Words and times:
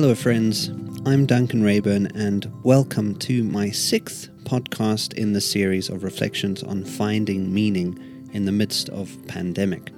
Hello, 0.00 0.14
friends. 0.14 0.68
I'm 1.06 1.26
Duncan 1.26 1.64
Reyburn, 1.64 2.06
and 2.14 2.48
welcome 2.62 3.16
to 3.16 3.42
my 3.42 3.70
sixth 3.70 4.30
podcast 4.44 5.12
in 5.14 5.32
the 5.32 5.40
series 5.40 5.88
of 5.88 6.04
reflections 6.04 6.62
on 6.62 6.84
finding 6.84 7.52
meaning 7.52 8.30
in 8.32 8.44
the 8.44 8.52
midst 8.52 8.88
of 8.90 9.18
pandemic. 9.26 9.90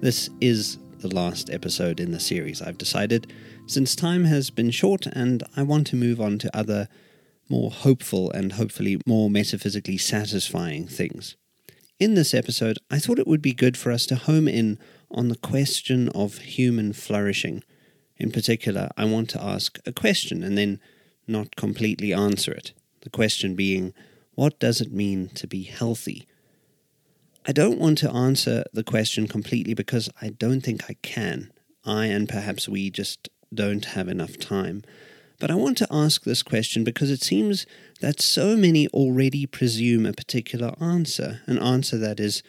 This 0.00 0.30
is 0.40 0.78
the 1.00 1.14
last 1.14 1.50
episode 1.50 2.00
in 2.00 2.12
the 2.12 2.18
series, 2.18 2.62
I've 2.62 2.78
decided, 2.78 3.30
since 3.66 3.94
time 3.94 4.24
has 4.24 4.48
been 4.48 4.70
short 4.70 5.04
and 5.04 5.42
I 5.54 5.64
want 5.64 5.86
to 5.88 5.96
move 5.96 6.18
on 6.18 6.38
to 6.38 6.56
other 6.56 6.88
more 7.50 7.70
hopeful 7.70 8.30
and 8.30 8.54
hopefully 8.54 9.02
more 9.06 9.28
metaphysically 9.28 9.98
satisfying 9.98 10.88
things. 10.88 11.36
In 12.00 12.14
this 12.14 12.32
episode, 12.32 12.78
I 12.90 12.98
thought 12.98 13.18
it 13.18 13.28
would 13.28 13.42
be 13.42 13.52
good 13.52 13.76
for 13.76 13.92
us 13.92 14.06
to 14.06 14.16
home 14.16 14.48
in 14.48 14.78
on 15.10 15.28
the 15.28 15.36
question 15.36 16.08
of 16.14 16.38
human 16.38 16.94
flourishing. 16.94 17.62
In 18.16 18.30
particular, 18.30 18.90
I 18.96 19.04
want 19.04 19.30
to 19.30 19.42
ask 19.42 19.78
a 19.86 19.92
question 19.92 20.42
and 20.42 20.56
then 20.56 20.80
not 21.26 21.56
completely 21.56 22.12
answer 22.12 22.52
it. 22.52 22.72
The 23.00 23.10
question 23.10 23.54
being, 23.54 23.94
what 24.34 24.58
does 24.58 24.80
it 24.80 24.92
mean 24.92 25.28
to 25.34 25.46
be 25.46 25.62
healthy? 25.62 26.26
I 27.44 27.52
don't 27.52 27.78
want 27.78 27.98
to 27.98 28.10
answer 28.12 28.64
the 28.72 28.84
question 28.84 29.26
completely 29.26 29.74
because 29.74 30.08
I 30.20 30.30
don't 30.30 30.60
think 30.60 30.88
I 30.88 30.94
can. 31.02 31.52
I 31.84 32.06
and 32.06 32.28
perhaps 32.28 32.68
we 32.68 32.90
just 32.90 33.28
don't 33.52 33.84
have 33.86 34.08
enough 34.08 34.38
time. 34.38 34.84
But 35.40 35.50
I 35.50 35.56
want 35.56 35.76
to 35.78 35.88
ask 35.90 36.22
this 36.22 36.42
question 36.44 36.84
because 36.84 37.10
it 37.10 37.22
seems 37.22 37.66
that 38.00 38.20
so 38.20 38.56
many 38.56 38.86
already 38.88 39.44
presume 39.46 40.06
a 40.06 40.12
particular 40.12 40.72
answer, 40.80 41.40
an 41.46 41.58
answer 41.58 41.98
that 41.98 42.20
is, 42.20 42.44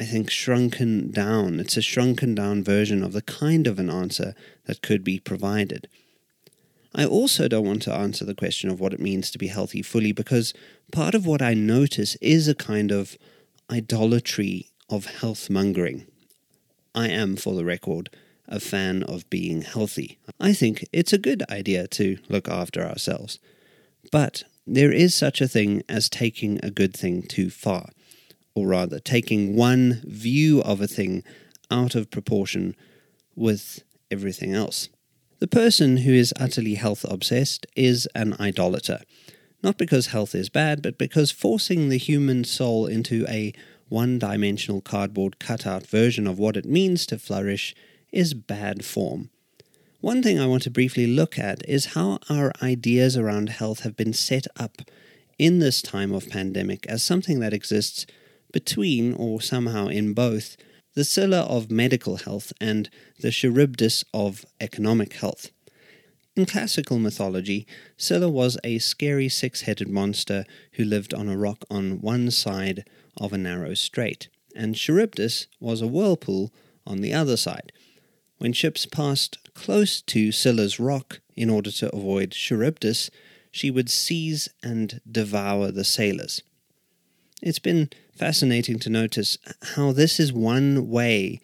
I 0.00 0.04
think, 0.04 0.30
shrunken 0.30 1.12
down. 1.12 1.60
It's 1.60 1.76
a 1.76 1.82
shrunken 1.82 2.34
down 2.34 2.64
version 2.64 3.02
of 3.02 3.12
the 3.12 3.22
kind 3.22 3.66
of 3.66 3.78
an 3.78 3.90
answer 3.90 4.34
that 4.66 4.82
could 4.82 5.04
be 5.04 5.20
provided. 5.20 5.88
I 6.94 7.04
also 7.04 7.48
don't 7.48 7.66
want 7.66 7.82
to 7.82 7.94
answer 7.94 8.24
the 8.24 8.34
question 8.34 8.70
of 8.70 8.80
what 8.80 8.92
it 8.92 9.00
means 9.00 9.30
to 9.30 9.38
be 9.38 9.48
healthy 9.48 9.82
fully 9.82 10.12
because 10.12 10.54
part 10.92 11.14
of 11.14 11.26
what 11.26 11.42
I 11.42 11.54
notice 11.54 12.16
is 12.16 12.46
a 12.46 12.54
kind 12.54 12.92
of 12.92 13.16
idolatry 13.70 14.68
of 14.88 15.06
health 15.06 15.50
mongering. 15.50 16.06
I 16.94 17.08
am, 17.08 17.36
for 17.36 17.54
the 17.54 17.64
record, 17.64 18.10
a 18.46 18.60
fan 18.60 19.02
of 19.02 19.28
being 19.30 19.62
healthy. 19.62 20.18
I 20.38 20.52
think 20.52 20.86
it's 20.92 21.12
a 21.12 21.18
good 21.18 21.42
idea 21.50 21.88
to 21.88 22.18
look 22.28 22.48
after 22.48 22.84
ourselves. 22.84 23.38
But 24.12 24.44
there 24.66 24.92
is 24.92 25.14
such 25.14 25.40
a 25.40 25.48
thing 25.48 25.82
as 25.88 26.08
taking 26.08 26.60
a 26.62 26.70
good 26.70 26.94
thing 26.96 27.22
too 27.22 27.50
far, 27.50 27.90
or 28.54 28.66
rather, 28.66 28.98
taking 28.98 29.56
one 29.56 30.02
view 30.04 30.62
of 30.62 30.80
a 30.80 30.86
thing 30.86 31.22
out 31.70 31.94
of 31.94 32.10
proportion 32.10 32.76
with 33.34 33.82
everything 34.10 34.52
else. 34.54 34.88
The 35.40 35.48
person 35.48 35.98
who 35.98 36.12
is 36.12 36.32
utterly 36.38 36.74
health 36.74 37.04
obsessed 37.08 37.66
is 37.74 38.08
an 38.14 38.34
idolater. 38.40 39.00
Not 39.62 39.78
because 39.78 40.08
health 40.08 40.34
is 40.34 40.48
bad, 40.48 40.82
but 40.82 40.98
because 40.98 41.30
forcing 41.30 41.88
the 41.88 41.98
human 41.98 42.44
soul 42.44 42.86
into 42.86 43.26
a 43.28 43.52
one 43.88 44.18
dimensional 44.18 44.80
cardboard 44.80 45.38
cutout 45.38 45.86
version 45.86 46.26
of 46.26 46.38
what 46.38 46.56
it 46.56 46.64
means 46.64 47.06
to 47.06 47.18
flourish 47.18 47.74
is 48.12 48.34
bad 48.34 48.84
form. 48.84 49.30
One 50.00 50.22
thing 50.22 50.38
I 50.38 50.46
want 50.46 50.62
to 50.64 50.70
briefly 50.70 51.06
look 51.06 51.38
at 51.38 51.66
is 51.68 51.94
how 51.94 52.18
our 52.28 52.52
ideas 52.62 53.16
around 53.16 53.48
health 53.48 53.80
have 53.80 53.96
been 53.96 54.12
set 54.12 54.46
up 54.56 54.82
in 55.38 55.58
this 55.58 55.80
time 55.82 56.12
of 56.12 56.28
pandemic 56.28 56.86
as 56.86 57.02
something 57.02 57.40
that 57.40 57.54
exists 57.54 58.06
between, 58.54 59.12
or 59.14 59.40
somehow 59.40 59.88
in 59.88 60.14
both, 60.14 60.56
the 60.94 61.02
Scylla 61.04 61.40
of 61.40 61.72
medical 61.72 62.18
health 62.18 62.52
and 62.60 62.88
the 63.18 63.32
Charybdis 63.32 64.04
of 64.14 64.46
economic 64.60 65.14
health. 65.14 65.50
In 66.36 66.46
classical 66.46 67.00
mythology, 67.00 67.66
Scylla 67.96 68.28
was 68.28 68.56
a 68.62 68.78
scary 68.78 69.28
six 69.28 69.62
headed 69.62 69.88
monster 69.88 70.44
who 70.74 70.84
lived 70.84 71.12
on 71.12 71.28
a 71.28 71.36
rock 71.36 71.64
on 71.68 72.00
one 72.00 72.30
side 72.30 72.88
of 73.16 73.32
a 73.32 73.38
narrow 73.38 73.74
strait, 73.74 74.28
and 74.54 74.76
Charybdis 74.76 75.48
was 75.58 75.82
a 75.82 75.88
whirlpool 75.88 76.52
on 76.86 77.00
the 77.00 77.12
other 77.12 77.36
side. 77.36 77.72
When 78.38 78.52
ships 78.52 78.86
passed 78.86 79.52
close 79.54 80.00
to 80.02 80.30
Scylla's 80.30 80.78
rock 80.78 81.18
in 81.34 81.50
order 81.50 81.72
to 81.72 81.92
avoid 81.92 82.30
Charybdis, 82.30 83.10
she 83.50 83.72
would 83.72 83.90
seize 83.90 84.48
and 84.62 85.00
devour 85.10 85.72
the 85.72 85.84
sailors. 85.84 86.42
It's 87.42 87.58
been 87.58 87.90
fascinating 88.16 88.78
to 88.80 88.90
notice 88.90 89.38
how 89.74 89.92
this 89.92 90.20
is 90.20 90.32
one 90.32 90.88
way 90.88 91.40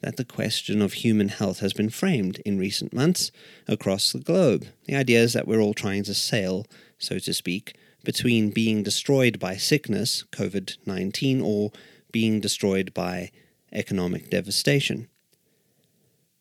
that 0.00 0.16
the 0.16 0.24
question 0.24 0.82
of 0.82 0.94
human 0.94 1.28
health 1.28 1.60
has 1.60 1.72
been 1.72 1.88
framed 1.88 2.40
in 2.44 2.58
recent 2.58 2.92
months 2.92 3.30
across 3.66 4.12
the 4.12 4.18
globe. 4.18 4.66
The 4.84 4.96
idea 4.96 5.20
is 5.20 5.32
that 5.32 5.48
we're 5.48 5.60
all 5.60 5.74
trying 5.74 6.04
to 6.04 6.14
sail, 6.14 6.66
so 6.98 7.18
to 7.18 7.32
speak, 7.32 7.74
between 8.04 8.50
being 8.50 8.82
destroyed 8.82 9.38
by 9.38 9.56
sickness, 9.56 10.24
COVID 10.30 10.76
19, 10.86 11.40
or 11.40 11.72
being 12.12 12.40
destroyed 12.40 12.92
by 12.92 13.30
economic 13.72 14.30
devastation. 14.30 15.08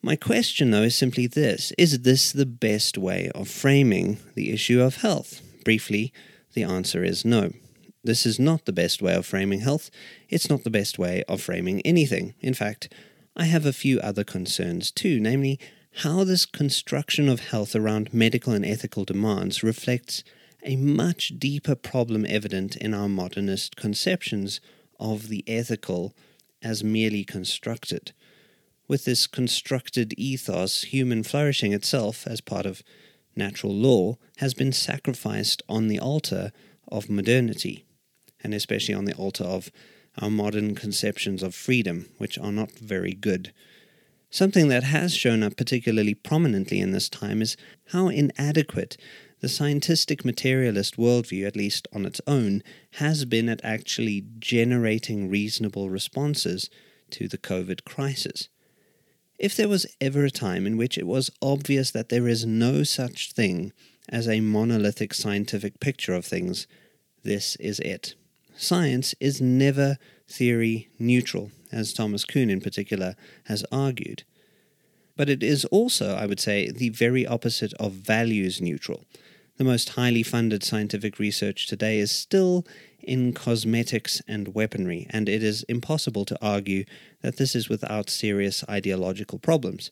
My 0.01 0.17
question, 0.17 0.71
though, 0.71 0.83
is 0.83 0.95
simply 0.95 1.27
this 1.27 1.71
Is 1.77 2.01
this 2.01 2.33
the 2.33 2.45
best 2.45 2.97
way 2.97 3.31
of 3.33 3.47
framing 3.47 4.17
the 4.35 4.51
issue 4.51 4.81
of 4.81 4.97
health? 4.97 5.41
Briefly, 5.63 6.11
the 6.53 6.63
answer 6.63 7.03
is 7.03 7.23
no. 7.23 7.51
This 8.05 8.25
is 8.25 8.37
not 8.37 8.65
the 8.65 8.73
best 8.73 9.01
way 9.01 9.13
of 9.13 9.25
framing 9.25 9.61
health. 9.61 9.89
It's 10.27 10.49
not 10.49 10.65
the 10.65 10.69
best 10.69 10.99
way 10.99 11.23
of 11.29 11.41
framing 11.41 11.79
anything. 11.81 12.33
In 12.41 12.53
fact, 12.53 12.93
I 13.33 13.45
have 13.45 13.65
a 13.65 13.71
few 13.71 13.99
other 14.01 14.25
concerns 14.25 14.91
too, 14.91 15.21
namely, 15.21 15.57
how 15.97 16.25
this 16.25 16.45
construction 16.45 17.29
of 17.29 17.39
health 17.39 17.75
around 17.75 18.13
medical 18.13 18.51
and 18.51 18.65
ethical 18.65 19.05
demands 19.05 19.63
reflects 19.63 20.23
a 20.63 20.75
much 20.75 21.39
deeper 21.39 21.75
problem 21.75 22.25
evident 22.27 22.75
in 22.75 22.93
our 22.93 23.07
modernist 23.07 23.77
conceptions 23.77 24.59
of 24.99 25.29
the 25.29 25.43
ethical 25.47 26.13
as 26.61 26.83
merely 26.83 27.23
constructed. 27.23 28.11
With 28.85 29.05
this 29.05 29.27
constructed 29.27 30.13
ethos, 30.17 30.83
human 30.83 31.23
flourishing 31.23 31.71
itself, 31.71 32.27
as 32.27 32.41
part 32.41 32.65
of 32.65 32.83
natural 33.33 33.73
law, 33.73 34.17
has 34.37 34.53
been 34.53 34.73
sacrificed 34.73 35.61
on 35.69 35.87
the 35.87 35.99
altar 35.99 36.51
of 36.89 37.09
modernity 37.09 37.85
and 38.43 38.53
especially 38.53 38.93
on 38.93 39.05
the 39.05 39.15
altar 39.15 39.43
of 39.43 39.71
our 40.21 40.29
modern 40.29 40.75
conceptions 40.75 41.41
of 41.41 41.55
freedom, 41.55 42.09
which 42.17 42.37
are 42.37 42.51
not 42.51 42.71
very 42.71 43.13
good. 43.13 43.51
Something 44.29 44.67
that 44.69 44.83
has 44.83 45.15
shown 45.15 45.43
up 45.43 45.55
particularly 45.55 46.15
prominently 46.15 46.79
in 46.79 46.91
this 46.91 47.09
time 47.09 47.41
is 47.41 47.55
how 47.89 48.07
inadequate 48.07 48.97
the 49.41 49.49
scientific 49.49 50.25
materialist 50.25 50.97
worldview, 50.97 51.45
at 51.45 51.55
least 51.55 51.87
on 51.93 52.05
its 52.05 52.21
own, 52.25 52.63
has 52.93 53.25
been 53.25 53.49
at 53.49 53.63
actually 53.63 54.25
generating 54.39 55.29
reasonable 55.29 55.89
responses 55.89 56.69
to 57.11 57.27
the 57.27 57.37
COVID 57.37 57.83
crisis. 57.83 58.49
If 59.37 59.55
there 59.55 59.67
was 59.67 59.85
ever 59.99 60.25
a 60.25 60.31
time 60.31 60.65
in 60.65 60.77
which 60.77 60.97
it 60.97 61.05
was 61.05 61.29
obvious 61.41 61.91
that 61.91 62.09
there 62.09 62.27
is 62.27 62.45
no 62.45 62.83
such 62.83 63.33
thing 63.33 63.73
as 64.09 64.27
a 64.27 64.41
monolithic 64.41 65.13
scientific 65.13 65.79
picture 65.79 66.13
of 66.13 66.25
things, 66.25 66.65
this 67.23 67.55
is 67.57 67.79
it 67.81 68.15
science 68.55 69.15
is 69.19 69.41
never 69.41 69.97
theory 70.27 70.89
neutral, 70.99 71.51
as 71.71 71.93
Thomas 71.93 72.25
Kuhn 72.25 72.49
in 72.49 72.61
particular 72.61 73.15
has 73.45 73.65
argued. 73.71 74.23
But 75.15 75.29
it 75.29 75.43
is 75.43 75.65
also, 75.65 76.15
I 76.15 76.25
would 76.25 76.39
say, 76.39 76.71
the 76.71 76.89
very 76.89 77.25
opposite 77.25 77.73
of 77.75 77.93
values 77.93 78.61
neutral. 78.61 79.05
The 79.57 79.63
most 79.63 79.89
highly 79.89 80.23
funded 80.23 80.63
scientific 80.63 81.19
research 81.19 81.67
today 81.67 81.99
is 81.99 82.11
still 82.11 82.65
in 82.99 83.33
cosmetics 83.33 84.21
and 84.27 84.55
weaponry, 84.55 85.05
and 85.11 85.29
it 85.29 85.43
is 85.43 85.63
impossible 85.63 86.25
to 86.25 86.37
argue 86.41 86.85
that 87.21 87.37
this 87.37 87.55
is 87.55 87.69
without 87.69 88.09
serious 88.09 88.63
ideological 88.67 89.37
problems. 89.37 89.91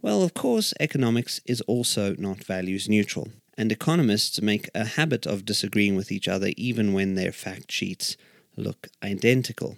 Well, 0.00 0.22
of 0.22 0.32
course, 0.32 0.72
economics 0.80 1.42
is 1.44 1.60
also 1.62 2.14
not 2.16 2.42
values 2.44 2.88
neutral 2.88 3.28
and 3.60 3.70
economists 3.70 4.40
make 4.40 4.70
a 4.74 4.86
habit 4.86 5.26
of 5.26 5.44
disagreeing 5.44 5.94
with 5.94 6.10
each 6.10 6.26
other 6.26 6.48
even 6.56 6.94
when 6.94 7.14
their 7.14 7.30
fact 7.30 7.70
sheets 7.70 8.16
look 8.56 8.88
identical. 9.02 9.76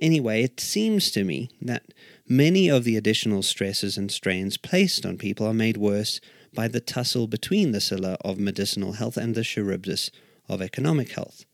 Anyway, 0.00 0.42
it 0.42 0.58
seems 0.58 1.12
to 1.12 1.22
me 1.22 1.48
that 1.60 1.94
many 2.26 2.68
of 2.68 2.82
the 2.82 2.96
additional 2.96 3.40
stresses 3.40 3.96
and 3.96 4.10
strains 4.10 4.56
placed 4.56 5.06
on 5.06 5.16
people 5.16 5.46
are 5.46 5.54
made 5.54 5.76
worse 5.76 6.20
by 6.52 6.66
the 6.66 6.80
tussle 6.80 7.28
between 7.28 7.70
the 7.70 7.80
Scylla 7.80 8.16
of 8.24 8.40
medicinal 8.40 8.94
health 8.94 9.16
and 9.16 9.36
the 9.36 9.44
Charybdis 9.44 10.10
of 10.48 10.60
economic 10.60 11.12
health. 11.12 11.44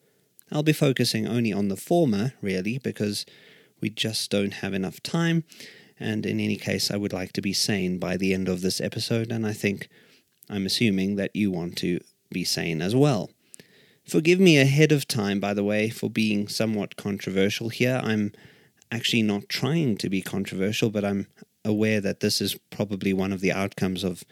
I'll 0.50 0.62
be 0.62 0.72
focusing 0.72 1.28
only 1.28 1.52
on 1.52 1.68
the 1.68 1.76
former, 1.76 2.32
really, 2.40 2.78
because 2.78 3.26
we 3.82 3.90
just 3.90 4.30
don't 4.30 4.54
have 4.54 4.72
enough 4.72 5.02
time, 5.02 5.44
and 6.00 6.24
in 6.24 6.40
any 6.40 6.56
case, 6.56 6.90
I 6.90 6.96
would 6.96 7.12
like 7.12 7.34
to 7.34 7.42
be 7.42 7.52
sane 7.52 7.98
by 7.98 8.16
the 8.16 8.32
end 8.32 8.48
of 8.48 8.62
this 8.62 8.80
episode, 8.80 9.30
and 9.30 9.46
I 9.46 9.52
think 9.52 9.90
I'm 10.50 10.66
assuming 10.66 11.16
that 11.16 11.34
you 11.34 11.50
want 11.50 11.76
to 11.78 12.00
be 12.30 12.44
sane 12.44 12.82
as 12.82 12.94
well. 12.94 13.30
Forgive 14.06 14.40
me 14.40 14.58
ahead 14.58 14.92
of 14.92 15.06
time, 15.06 15.38
by 15.38 15.52
the 15.52 15.64
way, 15.64 15.90
for 15.90 16.08
being 16.08 16.48
somewhat 16.48 16.96
controversial 16.96 17.68
here. 17.68 18.00
I'm 18.02 18.32
actually 18.90 19.22
not 19.22 19.48
trying 19.48 19.96
to 19.98 20.08
be 20.08 20.22
controversial, 20.22 20.88
but 20.88 21.04
I'm 21.04 21.26
aware 21.64 22.00
that 22.00 22.20
this 22.20 22.40
is 22.40 22.56
probably 22.70 23.12
one 23.12 23.32
of 23.32 23.40
the 23.40 23.52
outcomes 23.52 24.04
of 24.04 24.24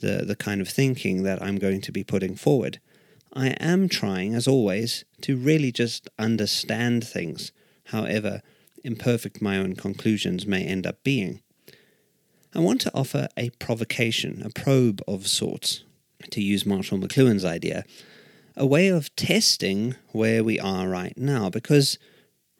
the, 0.00 0.24
the 0.24 0.36
kind 0.36 0.60
of 0.60 0.68
thinking 0.68 1.24
that 1.24 1.42
I'm 1.42 1.56
going 1.56 1.80
to 1.80 1.92
be 1.92 2.04
putting 2.04 2.36
forward. 2.36 2.78
I 3.32 3.48
am 3.58 3.88
trying, 3.88 4.34
as 4.34 4.46
always, 4.46 5.04
to 5.22 5.36
really 5.36 5.72
just 5.72 6.08
understand 6.18 7.04
things, 7.04 7.50
however 7.86 8.40
imperfect 8.84 9.40
my 9.40 9.56
own 9.56 9.74
conclusions 9.74 10.46
may 10.46 10.62
end 10.62 10.86
up 10.86 11.02
being. 11.02 11.40
I 12.56 12.60
want 12.60 12.80
to 12.82 12.94
offer 12.94 13.26
a 13.36 13.50
provocation, 13.50 14.40
a 14.44 14.50
probe 14.50 15.02
of 15.08 15.26
sorts, 15.26 15.82
to 16.30 16.40
use 16.40 16.64
Marshall 16.64 16.98
McLuhan's 16.98 17.44
idea, 17.44 17.84
a 18.56 18.64
way 18.64 18.86
of 18.86 19.14
testing 19.16 19.96
where 20.12 20.44
we 20.44 20.60
are 20.60 20.88
right 20.88 21.18
now, 21.18 21.50
because 21.50 21.98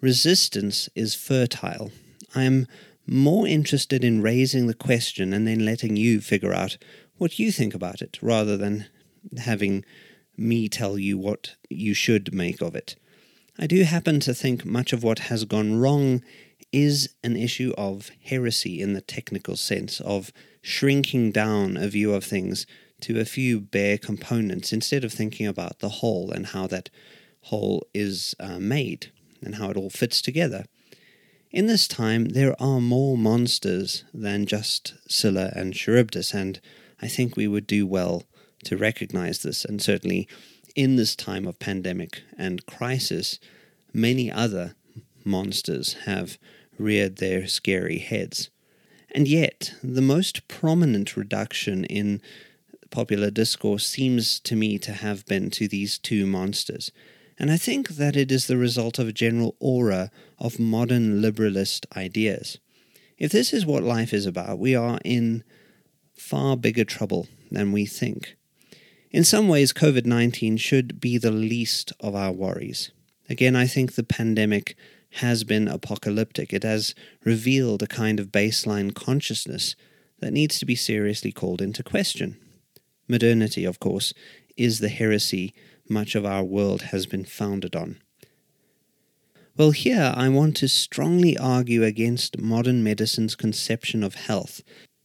resistance 0.00 0.88
is 0.96 1.14
fertile. 1.14 1.92
I 2.34 2.42
am 2.42 2.66
more 3.06 3.46
interested 3.46 4.02
in 4.02 4.20
raising 4.20 4.66
the 4.66 4.74
question 4.74 5.32
and 5.32 5.46
then 5.46 5.64
letting 5.64 5.94
you 5.94 6.20
figure 6.20 6.52
out 6.52 6.76
what 7.18 7.38
you 7.38 7.52
think 7.52 7.72
about 7.72 8.02
it, 8.02 8.18
rather 8.20 8.56
than 8.56 8.86
having 9.38 9.84
me 10.36 10.68
tell 10.68 10.98
you 10.98 11.16
what 11.16 11.54
you 11.70 11.94
should 11.94 12.34
make 12.34 12.60
of 12.60 12.74
it. 12.74 12.96
I 13.56 13.68
do 13.68 13.84
happen 13.84 14.18
to 14.20 14.34
think 14.34 14.64
much 14.64 14.92
of 14.92 15.04
what 15.04 15.20
has 15.20 15.44
gone 15.44 15.78
wrong 15.78 16.24
is 16.74 17.08
an 17.22 17.36
issue 17.36 17.72
of 17.78 18.10
heresy 18.24 18.82
in 18.82 18.94
the 18.94 19.00
technical 19.00 19.56
sense, 19.56 20.00
of 20.00 20.32
shrinking 20.60 21.30
down 21.30 21.76
a 21.76 21.86
view 21.86 22.12
of 22.12 22.24
things 22.24 22.66
to 23.00 23.20
a 23.20 23.24
few 23.24 23.60
bare 23.60 23.96
components 23.96 24.72
instead 24.72 25.04
of 25.04 25.12
thinking 25.12 25.46
about 25.46 25.78
the 25.78 26.00
whole 26.00 26.32
and 26.32 26.46
how 26.46 26.66
that 26.66 26.90
whole 27.42 27.86
is 27.94 28.34
uh, 28.40 28.58
made 28.58 29.12
and 29.40 29.54
how 29.54 29.70
it 29.70 29.76
all 29.76 29.88
fits 29.88 30.20
together. 30.20 30.64
In 31.52 31.68
this 31.68 31.86
time, 31.86 32.30
there 32.30 32.60
are 32.60 32.80
more 32.80 33.16
monsters 33.16 34.02
than 34.12 34.44
just 34.44 34.94
Scylla 35.08 35.52
and 35.54 35.74
Charybdis, 35.74 36.34
and 36.34 36.60
I 37.00 37.06
think 37.06 37.36
we 37.36 37.46
would 37.46 37.68
do 37.68 37.86
well 37.86 38.24
to 38.64 38.76
recognize 38.76 39.42
this, 39.42 39.64
and 39.64 39.80
certainly 39.80 40.26
in 40.74 40.96
this 40.96 41.14
time 41.14 41.46
of 41.46 41.60
pandemic 41.60 42.22
and 42.36 42.66
crisis, 42.66 43.38
many 43.92 44.32
other 44.32 44.74
monsters 45.24 45.92
have 46.06 46.36
reared 46.78 47.16
their 47.16 47.46
scary 47.46 47.98
heads. 47.98 48.50
And 49.14 49.28
yet, 49.28 49.74
the 49.82 50.02
most 50.02 50.48
prominent 50.48 51.16
reduction 51.16 51.84
in 51.84 52.20
popular 52.90 53.30
discourse 53.30 53.86
seems 53.86 54.40
to 54.40 54.56
me 54.56 54.78
to 54.78 54.92
have 54.92 55.26
been 55.26 55.50
to 55.50 55.68
these 55.68 55.98
two 55.98 56.26
monsters. 56.26 56.90
And 57.38 57.50
I 57.50 57.56
think 57.56 57.90
that 57.90 58.16
it 58.16 58.30
is 58.30 58.46
the 58.46 58.56
result 58.56 58.98
of 58.98 59.08
a 59.08 59.12
general 59.12 59.56
aura 59.58 60.10
of 60.38 60.60
modern 60.60 61.20
liberalist 61.20 61.86
ideas. 61.96 62.58
If 63.18 63.32
this 63.32 63.52
is 63.52 63.66
what 63.66 63.82
life 63.82 64.12
is 64.12 64.26
about, 64.26 64.58
we 64.58 64.74
are 64.74 64.98
in 65.04 65.44
far 66.12 66.56
bigger 66.56 66.84
trouble 66.84 67.26
than 67.50 67.72
we 67.72 67.86
think. 67.86 68.36
In 69.10 69.24
some 69.24 69.48
ways, 69.48 69.72
COVID 69.72 70.06
19 70.06 70.56
should 70.56 71.00
be 71.00 71.18
the 71.18 71.30
least 71.30 71.92
of 72.00 72.14
our 72.14 72.32
worries. 72.32 72.90
Again, 73.28 73.56
I 73.56 73.66
think 73.66 73.94
the 73.94 74.02
pandemic 74.02 74.76
has 75.18 75.44
been 75.44 75.68
apocalyptic. 75.68 76.52
It 76.52 76.64
has 76.64 76.94
revealed 77.24 77.82
a 77.82 77.86
kind 77.86 78.18
of 78.18 78.32
baseline 78.32 78.94
consciousness 78.94 79.76
that 80.20 80.32
needs 80.32 80.58
to 80.58 80.66
be 80.66 80.74
seriously 80.74 81.32
called 81.32 81.62
into 81.62 81.82
question. 81.82 82.36
Modernity, 83.08 83.64
of 83.64 83.78
course, 83.78 84.12
is 84.56 84.78
the 84.78 84.88
heresy 84.88 85.54
much 85.88 86.14
of 86.14 86.24
our 86.24 86.42
world 86.42 86.82
has 86.82 87.06
been 87.06 87.24
founded 87.24 87.76
on. 87.76 87.98
Well, 89.56 89.70
here 89.70 90.12
I 90.16 90.28
want 90.30 90.56
to 90.56 90.68
strongly 90.68 91.38
argue 91.38 91.84
against 91.84 92.40
modern 92.40 92.82
medicine's 92.82 93.36
conception 93.36 94.02
of 94.02 94.14
health 94.14 94.62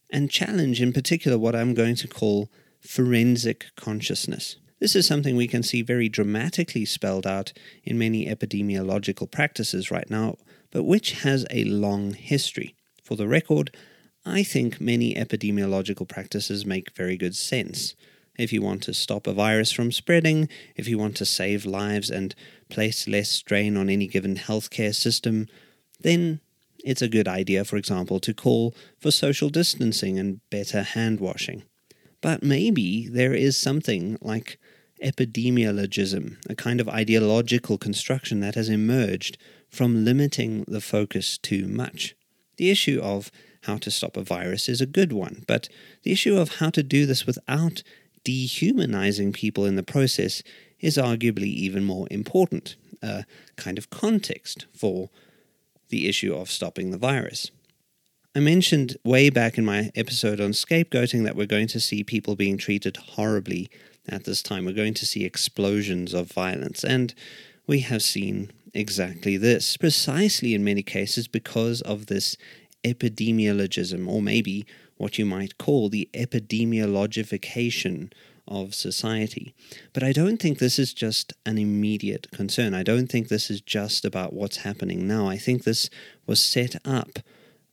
and 0.10 0.32
challenge 0.32 0.82
in 0.82 0.92
particular 0.92 1.38
what 1.38 1.56
I'm 1.56 1.76
going 1.76 1.96
to 1.96 2.08
call 2.08 2.50
forensic 2.80 3.68
consciousness. 3.76 4.56
This 4.80 4.96
is 4.96 5.06
something 5.06 5.36
we 5.36 5.48
can 5.48 5.64
see 5.64 5.82
very 5.82 6.08
dramatically 6.08 6.86
spelled 6.86 7.28
out 7.28 7.52
in 7.84 8.00
many 8.00 8.28
epidemiological 8.28 9.30
practices 9.30 9.92
right 9.92 10.10
now, 10.10 10.38
but 10.72 10.84
which 10.84 11.12
has 11.24 11.46
a 11.50 11.66
long 11.66 12.14
history. 12.14 12.76
For 13.04 13.16
the 13.16 13.28
record, 13.28 13.76
I 14.26 14.44
think 14.44 14.80
many 14.80 15.16
epidemiological 15.16 16.08
practices 16.08 16.66
make 16.66 16.96
very 16.96 17.18
good 17.18 17.36
sense. 17.36 17.96
If 18.38 18.54
you 18.54 18.62
want 18.62 18.84
to 18.84 18.94
stop 18.94 19.28
a 19.28 19.34
virus 19.34 19.72
from 19.74 19.92
spreading, 19.92 20.48
if 20.78 20.88
you 20.88 20.98
want 20.98 21.18
to 21.18 21.26
save 21.26 21.66
lives 21.66 22.10
and 22.10 22.34
place 22.70 23.06
less 23.06 23.30
strain 23.30 23.76
on 23.76 23.90
any 23.90 24.08
given 24.08 24.36
healthcare 24.36 24.96
system, 24.96 25.48
then 26.00 26.40
it's 26.86 27.02
a 27.02 27.10
good 27.10 27.28
idea, 27.28 27.66
for 27.66 27.76
example, 27.76 28.22
to 28.22 28.34
call 28.34 28.74
for 28.98 29.12
social 29.12 29.50
distancing 29.50 30.18
and 30.18 30.40
better 30.50 30.84
hand 30.84 31.20
washing. 31.20 31.64
But 32.22 32.44
maybe 32.44 33.08
there 33.10 33.34
is 33.34 33.58
something 33.58 34.18
like 34.22 34.58
epidemiologism, 35.04 36.38
a 36.50 36.56
kind 36.56 36.80
of 36.82 36.90
ideological 36.90 37.78
construction 37.78 38.40
that 38.40 38.56
has 38.56 38.70
emerged 38.70 39.38
from 39.70 40.04
limiting 40.04 40.66
the 40.68 40.82
focus 40.82 41.38
too 41.38 41.68
much. 41.68 42.16
The 42.58 42.70
issue 42.70 43.00
of 43.02 43.32
how 43.64 43.78
to 43.78 43.92
stop 43.92 44.18
a 44.18 44.24
virus 44.24 44.68
is 44.68 44.82
a 44.82 44.86
good 44.86 45.12
one, 45.14 45.44
but 45.48 45.70
the 46.04 46.12
issue 46.12 46.38
of 46.38 46.56
how 46.56 46.70
to 46.72 46.84
do 46.84 47.06
this 47.06 47.26
without 47.26 47.84
dehumanizing 48.24 49.34
people 49.34 49.66
in 49.66 49.76
the 49.76 49.84
process 49.84 50.44
is 50.80 50.98
arguably 50.98 51.48
even 51.48 51.84
more 51.84 52.08
important, 52.10 52.76
a 53.02 53.26
kind 53.56 53.78
of 53.78 53.90
context 53.90 54.66
for 54.74 55.10
the 55.90 56.08
issue 56.08 56.34
of 56.34 56.50
stopping 56.50 56.92
the 56.92 56.98
virus. 56.98 57.52
I 58.36 58.40
mentioned 58.40 58.96
way 59.04 59.30
back 59.30 59.58
in 59.58 59.66
my 59.66 59.92
episode 59.96 60.40
on 60.40 60.52
scapegoating 60.52 61.24
that 61.24 61.36
we're 61.36 61.48
going 61.48 61.68
to 61.70 61.80
see 61.80 62.04
people 62.04 62.36
being 62.36 62.58
treated 62.58 62.98
horribly 62.98 63.70
at 64.10 64.26
this 64.26 64.42
time. 64.42 64.66
We're 64.66 64.74
going 64.74 64.94
to 64.96 65.06
see 65.06 65.24
explosions 65.24 66.14
of 66.14 66.32
violence, 66.32 66.84
and 66.84 67.14
we 67.68 67.80
have 67.82 68.02
seen 68.02 68.52
exactly 68.74 69.38
this, 69.38 69.78
precisely 69.78 70.54
in 70.54 70.64
many 70.64 70.84
cases 70.84 71.28
because 71.28 71.82
of 71.82 72.08
this 72.08 72.38
epidemiologism, 72.84 74.08
or 74.08 74.22
maybe 74.22 74.66
what 74.98 75.18
you 75.18 75.26
might 75.26 75.58
call 75.58 75.90
the 75.90 76.10
epidemiologification 76.14 78.12
of 78.48 78.74
society. 78.74 79.54
But 79.94 80.04
I 80.04 80.12
don't 80.12 80.38
think 80.38 80.58
this 80.58 80.80
is 80.80 80.94
just 80.94 81.34
an 81.46 81.58
immediate 81.58 82.30
concern. 82.32 82.74
I 82.74 82.84
don't 82.84 83.08
think 83.08 83.28
this 83.28 83.50
is 83.50 83.62
just 83.62 84.04
about 84.04 84.34
what's 84.34 84.58
happening 84.58 85.08
now. 85.08 85.28
I 85.28 85.38
think 85.38 85.64
this 85.64 85.90
was 86.26 86.42
set 86.42 86.76
up 86.86 87.20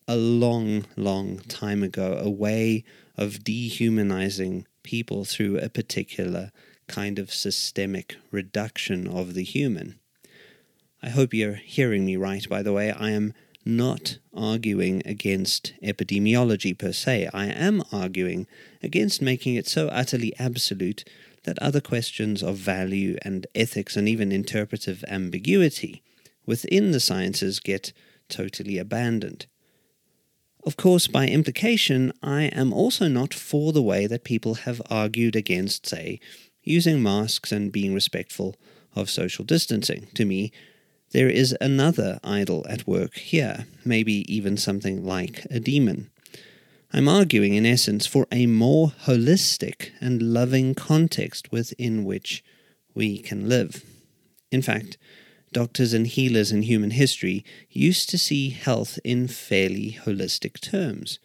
a 0.06 0.16
long, 0.16 0.84
long 0.96 1.38
time 1.40 1.82
ago, 1.82 2.20
a 2.22 2.30
way 2.30 2.84
of 3.16 3.42
dehumanizing 3.42 4.66
people 4.86 5.26
through 5.26 5.58
a 5.58 5.68
particular 5.68 6.52
kind 6.86 7.18
of 7.18 7.34
systemic 7.34 8.16
reduction 8.30 9.06
of 9.06 9.34
the 9.34 9.42
human. 9.42 9.98
I 11.02 11.10
hope 11.10 11.34
you're 11.34 11.54
hearing 11.54 12.06
me 12.06 12.16
right, 12.16 12.48
by 12.48 12.62
the 12.62 12.72
way. 12.72 12.90
I 12.90 13.10
am 13.10 13.34
not 13.64 14.18
arguing 14.32 15.02
against 15.04 15.74
epidemiology 15.82 16.78
per 16.78 16.92
se. 16.92 17.28
I 17.34 17.46
am 17.46 17.82
arguing 17.92 18.46
against 18.82 19.20
making 19.20 19.56
it 19.56 19.66
so 19.66 19.88
utterly 19.88 20.32
absolute 20.38 21.04
that 21.42 21.58
other 21.60 21.80
questions 21.80 22.42
of 22.42 22.56
value 22.56 23.18
and 23.22 23.46
ethics 23.54 23.96
and 23.96 24.08
even 24.08 24.32
interpretive 24.32 25.04
ambiguity 25.08 26.02
within 26.46 26.92
the 26.92 27.00
sciences 27.00 27.60
get 27.60 27.92
totally 28.28 28.78
abandoned. 28.78 29.46
Of 30.66 30.76
course, 30.76 31.06
by 31.06 31.28
implication, 31.28 32.12
I 32.24 32.46
am 32.46 32.72
also 32.72 33.06
not 33.06 33.32
for 33.32 33.72
the 33.72 33.82
way 33.82 34.08
that 34.08 34.24
people 34.24 34.54
have 34.66 34.82
argued 34.90 35.36
against, 35.36 35.86
say, 35.86 36.18
using 36.64 37.00
masks 37.00 37.52
and 37.52 37.70
being 37.70 37.94
respectful 37.94 38.56
of 38.96 39.08
social 39.08 39.44
distancing. 39.44 40.08
To 40.14 40.24
me, 40.24 40.50
there 41.12 41.28
is 41.28 41.56
another 41.60 42.18
idol 42.24 42.66
at 42.68 42.84
work 42.84 43.14
here, 43.14 43.66
maybe 43.84 44.24
even 44.34 44.56
something 44.56 45.06
like 45.06 45.46
a 45.52 45.60
demon. 45.60 46.10
I'm 46.92 47.08
arguing, 47.08 47.54
in 47.54 47.64
essence, 47.64 48.04
for 48.04 48.26
a 48.32 48.46
more 48.46 48.88
holistic 49.04 49.90
and 50.00 50.20
loving 50.20 50.74
context 50.74 51.52
within 51.52 52.04
which 52.04 52.42
we 52.92 53.18
can 53.18 53.48
live. 53.48 53.84
In 54.50 54.62
fact, 54.62 54.98
doctors 55.52 55.92
and 55.92 56.06
healers 56.06 56.52
in 56.52 56.62
human 56.62 56.90
history 56.90 57.44
used 57.70 58.10
to 58.10 58.18
see 58.18 58.50
health 58.50 58.98
in 59.04 59.28
fairly 59.28 59.98
holistic 60.04 60.60
terms. 60.60 61.18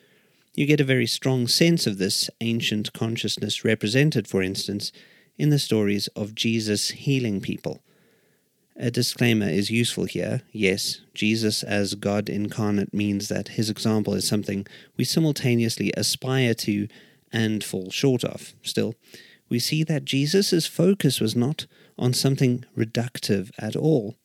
You 0.53 0.65
get 0.65 0.81
a 0.81 0.85
very 0.85 1.07
strong 1.07 1.47
sense 1.47 1.87
of 1.87 1.97
this 1.97 2.29
ancient 2.41 2.93
consciousness 2.93 3.63
represented, 3.63 4.27
for 4.27 4.41
instance, 4.41 4.91
in 5.37 5.49
the 5.49 5.59
stories 5.59 6.07
of 6.09 6.35
Jesus 6.35 6.89
healing 6.89 7.39
people. 7.41 7.81
A 8.75 8.91
disclaimer 8.91 9.47
is 9.47 9.69
useful 9.69 10.05
here. 10.05 10.41
Yes, 10.51 11.01
Jesus 11.13 11.63
as 11.63 11.95
God 11.95 12.29
incarnate 12.29 12.93
means 12.93 13.27
that 13.27 13.49
his 13.49 13.69
example 13.69 14.13
is 14.13 14.27
something 14.27 14.65
we 14.97 15.03
simultaneously 15.03 15.91
aspire 15.95 16.53
to 16.55 16.87
and 17.31 17.63
fall 17.63 17.89
short 17.91 18.23
of. 18.23 18.53
Still, 18.63 18.95
we 19.49 19.59
see 19.59 19.83
that 19.83 20.05
Jesus' 20.05 20.67
focus 20.67 21.19
was 21.19 21.35
not 21.35 21.65
on 22.01 22.13
something 22.13 22.65
reductive 22.75 23.51
at 23.60 23.75
all. 23.75 24.15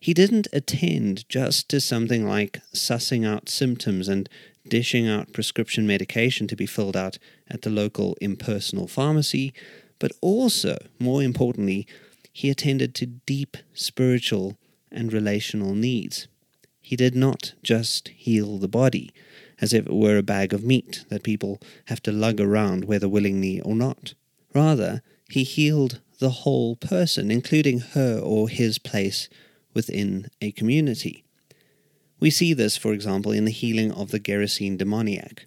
He 0.00 0.14
didn't 0.14 0.48
attend 0.54 1.28
just 1.28 1.68
to 1.68 1.80
something 1.80 2.26
like 2.26 2.60
sussing 2.74 3.26
out 3.26 3.50
symptoms 3.50 4.08
and 4.08 4.28
dishing 4.66 5.06
out 5.06 5.34
prescription 5.34 5.86
medication 5.86 6.46
to 6.46 6.56
be 6.56 6.64
filled 6.64 6.96
out 6.96 7.18
at 7.48 7.62
the 7.62 7.70
local 7.70 8.16
impersonal 8.22 8.88
pharmacy, 8.88 9.52
but 9.98 10.10
also, 10.22 10.78
more 10.98 11.22
importantly, 11.22 11.86
he 12.32 12.48
attended 12.48 12.94
to 12.94 13.06
deep 13.06 13.58
spiritual 13.74 14.56
and 14.90 15.12
relational 15.12 15.74
needs. 15.74 16.26
He 16.80 16.96
did 16.96 17.14
not 17.14 17.52
just 17.62 18.08
heal 18.08 18.56
the 18.56 18.68
body, 18.68 19.10
as 19.60 19.74
if 19.74 19.86
it 19.86 19.92
were 19.92 20.16
a 20.16 20.22
bag 20.22 20.54
of 20.54 20.64
meat 20.64 21.04
that 21.10 21.22
people 21.22 21.60
have 21.86 22.02
to 22.04 22.12
lug 22.12 22.40
around 22.40 22.86
whether 22.86 23.08
willingly 23.08 23.60
or 23.60 23.74
not. 23.74 24.14
Rather, 24.54 25.02
he 25.28 25.44
healed 25.44 26.00
the 26.20 26.30
whole 26.30 26.76
person, 26.76 27.30
including 27.30 27.80
her 27.80 28.18
or 28.18 28.48
his 28.48 28.78
place 28.78 29.28
within 29.74 30.28
a 30.40 30.52
community. 30.52 31.24
We 32.20 32.30
see 32.30 32.52
this, 32.52 32.76
for 32.76 32.92
example, 32.92 33.32
in 33.32 33.46
the 33.46 33.50
healing 33.50 33.90
of 33.90 34.10
the 34.10 34.20
Gerasene 34.20 34.76
demoniac. 34.76 35.46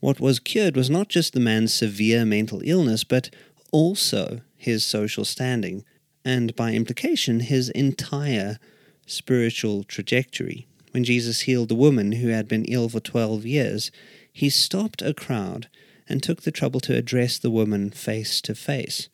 What 0.00 0.20
was 0.20 0.38
cured 0.38 0.76
was 0.76 0.90
not 0.90 1.08
just 1.08 1.32
the 1.32 1.40
man's 1.40 1.72
severe 1.72 2.26
mental 2.26 2.60
illness, 2.62 3.04
but 3.04 3.30
also 3.72 4.42
his 4.56 4.84
social 4.84 5.24
standing, 5.24 5.84
and 6.24 6.54
by 6.54 6.72
implication, 6.72 7.40
his 7.40 7.70
entire 7.70 8.58
spiritual 9.06 9.82
trajectory. 9.84 10.66
When 10.90 11.04
Jesus 11.04 11.40
healed 11.40 11.70
the 11.70 11.74
woman 11.74 12.12
who 12.12 12.28
had 12.28 12.46
been 12.46 12.66
ill 12.66 12.88
for 12.88 13.00
12 13.00 13.46
years, 13.46 13.90
he 14.32 14.50
stopped 14.50 15.00
a 15.02 15.14
crowd 15.14 15.68
and 16.08 16.22
took 16.22 16.42
the 16.42 16.52
trouble 16.52 16.80
to 16.80 16.94
address 16.94 17.38
the 17.38 17.50
woman 17.50 17.90
face 17.90 18.40
to 18.42 18.54
face, 18.54 19.08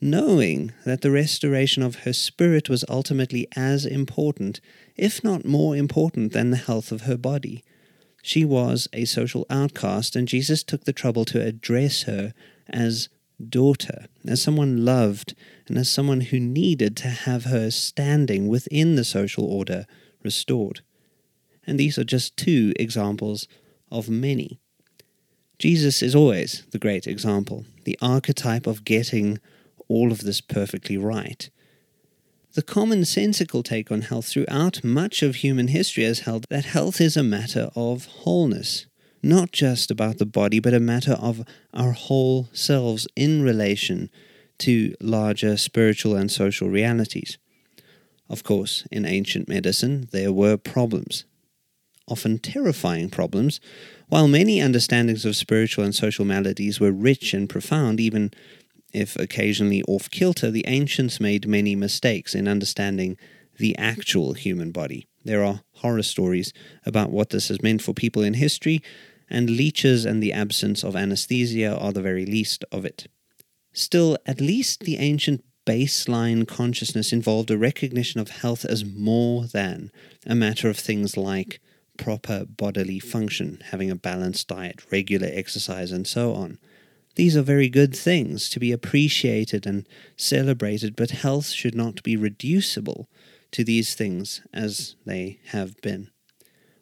knowing 0.00 0.72
that 0.84 1.00
the 1.00 1.10
restoration 1.10 1.82
of 1.82 1.96
her 1.96 2.12
spirit 2.12 2.68
was 2.68 2.84
ultimately 2.88 3.48
as 3.56 3.84
important, 3.84 4.60
if 4.96 5.24
not 5.24 5.44
more 5.44 5.76
important, 5.76 6.32
than 6.32 6.50
the 6.50 6.56
health 6.56 6.92
of 6.92 7.02
her 7.02 7.16
body. 7.16 7.64
She 8.22 8.44
was 8.44 8.88
a 8.92 9.04
social 9.04 9.46
outcast, 9.50 10.14
and 10.14 10.28
Jesus 10.28 10.62
took 10.62 10.84
the 10.84 10.92
trouble 10.92 11.24
to 11.26 11.44
address 11.44 12.02
her 12.02 12.32
as 12.68 13.08
daughter, 13.48 14.06
as 14.26 14.42
someone 14.42 14.84
loved, 14.84 15.34
and 15.66 15.78
as 15.78 15.90
someone 15.90 16.22
who 16.22 16.40
needed 16.40 16.96
to 16.98 17.08
have 17.08 17.44
her 17.44 17.70
standing 17.70 18.48
within 18.48 18.96
the 18.96 19.04
social 19.04 19.44
order 19.44 19.86
restored. 20.22 20.80
And 21.66 21.78
these 21.78 21.98
are 21.98 22.04
just 22.04 22.36
two 22.36 22.72
examples 22.76 23.46
of 23.90 24.08
many. 24.08 24.58
Jesus 25.58 26.02
is 26.02 26.14
always 26.14 26.64
the 26.70 26.78
great 26.78 27.06
example, 27.06 27.64
the 27.84 27.98
archetype 28.00 28.66
of 28.66 28.84
getting 28.84 29.38
all 29.88 30.12
of 30.12 30.20
this 30.20 30.40
perfectly 30.40 30.96
right. 30.96 31.50
The 32.54 32.62
commonsensical 32.62 33.62
take 33.62 33.92
on 33.92 34.02
health 34.02 34.26
throughout 34.26 34.82
much 34.82 35.22
of 35.22 35.36
human 35.36 35.68
history 35.68 36.04
has 36.04 36.20
held 36.20 36.46
that 36.50 36.64
health 36.64 37.00
is 37.00 37.16
a 37.16 37.22
matter 37.22 37.70
of 37.76 38.06
wholeness, 38.06 38.86
not 39.22 39.52
just 39.52 39.90
about 39.90 40.18
the 40.18 40.26
body, 40.26 40.58
but 40.58 40.74
a 40.74 40.80
matter 40.80 41.12
of 41.12 41.44
our 41.74 41.92
whole 41.92 42.48
selves 42.52 43.06
in 43.14 43.42
relation 43.42 44.10
to 44.58 44.94
larger 45.00 45.56
spiritual 45.56 46.16
and 46.16 46.30
social 46.30 46.68
realities. 46.68 47.38
Of 48.28 48.44
course, 48.44 48.86
in 48.90 49.06
ancient 49.06 49.48
medicine, 49.48 50.08
there 50.12 50.32
were 50.32 50.56
problems, 50.56 51.24
often 52.06 52.38
terrifying 52.38 53.08
problems. 53.08 53.60
While 54.08 54.28
many 54.28 54.60
understandings 54.60 55.24
of 55.24 55.36
spiritual 55.36 55.84
and 55.84 55.94
social 55.94 56.24
maladies 56.24 56.80
were 56.80 56.92
rich 56.92 57.34
and 57.34 57.48
profound, 57.48 58.00
even 58.00 58.32
if 58.92 59.16
occasionally 59.16 59.82
off 59.84 60.10
kilter, 60.10 60.50
the 60.50 60.64
ancients 60.66 61.20
made 61.20 61.46
many 61.46 61.74
mistakes 61.76 62.34
in 62.34 62.48
understanding 62.48 63.16
the 63.58 63.76
actual 63.76 64.34
human 64.34 64.70
body. 64.70 65.06
There 65.24 65.44
are 65.44 65.62
horror 65.74 66.02
stories 66.02 66.52
about 66.86 67.10
what 67.10 67.30
this 67.30 67.48
has 67.48 67.62
meant 67.62 67.82
for 67.82 67.92
people 67.92 68.22
in 68.22 68.34
history, 68.34 68.82
and 69.28 69.50
leeches 69.50 70.04
and 70.04 70.22
the 70.22 70.32
absence 70.32 70.82
of 70.82 70.96
anesthesia 70.96 71.76
are 71.76 71.92
the 71.92 72.02
very 72.02 72.24
least 72.24 72.64
of 72.72 72.84
it. 72.84 73.08
Still, 73.72 74.16
at 74.26 74.40
least 74.40 74.80
the 74.80 74.96
ancient 74.96 75.44
baseline 75.66 76.48
consciousness 76.48 77.12
involved 77.12 77.50
a 77.50 77.58
recognition 77.58 78.20
of 78.20 78.30
health 78.30 78.64
as 78.64 78.86
more 78.86 79.44
than 79.46 79.90
a 80.26 80.34
matter 80.34 80.70
of 80.70 80.78
things 80.78 81.16
like 81.16 81.60
proper 81.98 82.46
bodily 82.46 82.98
function, 82.98 83.60
having 83.70 83.90
a 83.90 83.96
balanced 83.96 84.48
diet, 84.48 84.80
regular 84.90 85.28
exercise, 85.30 85.92
and 85.92 86.06
so 86.06 86.32
on. 86.32 86.58
These 87.18 87.36
are 87.36 87.42
very 87.42 87.68
good 87.68 87.96
things 87.96 88.48
to 88.50 88.60
be 88.60 88.70
appreciated 88.70 89.66
and 89.66 89.88
celebrated, 90.16 90.94
but 90.94 91.10
health 91.10 91.48
should 91.48 91.74
not 91.74 92.00
be 92.04 92.16
reducible 92.16 93.08
to 93.50 93.64
these 93.64 93.96
things 93.96 94.40
as 94.54 94.94
they 95.04 95.40
have 95.46 95.80
been. 95.80 96.10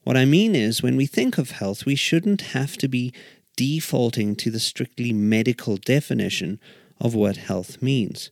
What 0.04 0.14
I 0.14 0.26
mean 0.26 0.54
is, 0.54 0.82
when 0.82 0.94
we 0.94 1.06
think 1.06 1.38
of 1.38 1.52
health, 1.52 1.86
we 1.86 1.94
shouldn't 1.94 2.52
have 2.52 2.76
to 2.76 2.86
be 2.86 3.14
defaulting 3.56 4.36
to 4.36 4.50
the 4.50 4.60
strictly 4.60 5.10
medical 5.10 5.78
definition 5.78 6.60
of 7.00 7.14
what 7.14 7.38
health 7.38 7.80
means. 7.80 8.30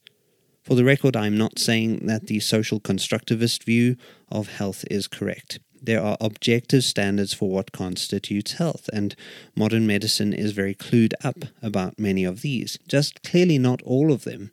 For 0.62 0.75
the 0.75 0.84
record, 0.84 1.16
I'm 1.16 1.38
not 1.38 1.58
saying 1.58 2.04
that 2.04 2.26
the 2.26 2.40
social 2.40 2.80
constructivist 2.80 3.64
view 3.64 3.96
of 4.30 4.49
health 4.49 4.84
is 4.90 5.08
correct. 5.08 5.58
There 5.84 6.00
are 6.00 6.16
objective 6.18 6.82
standards 6.82 7.34
for 7.34 7.50
what 7.50 7.72
constitutes 7.72 8.52
health, 8.52 8.88
and 8.90 9.14
modern 9.54 9.86
medicine 9.86 10.32
is 10.32 10.52
very 10.52 10.74
clued 10.74 11.12
up 11.22 11.44
about 11.60 11.98
many 11.98 12.24
of 12.24 12.40
these, 12.40 12.78
just 12.88 13.22
clearly 13.22 13.58
not 13.58 13.82
all 13.82 14.10
of 14.10 14.24
them. 14.24 14.52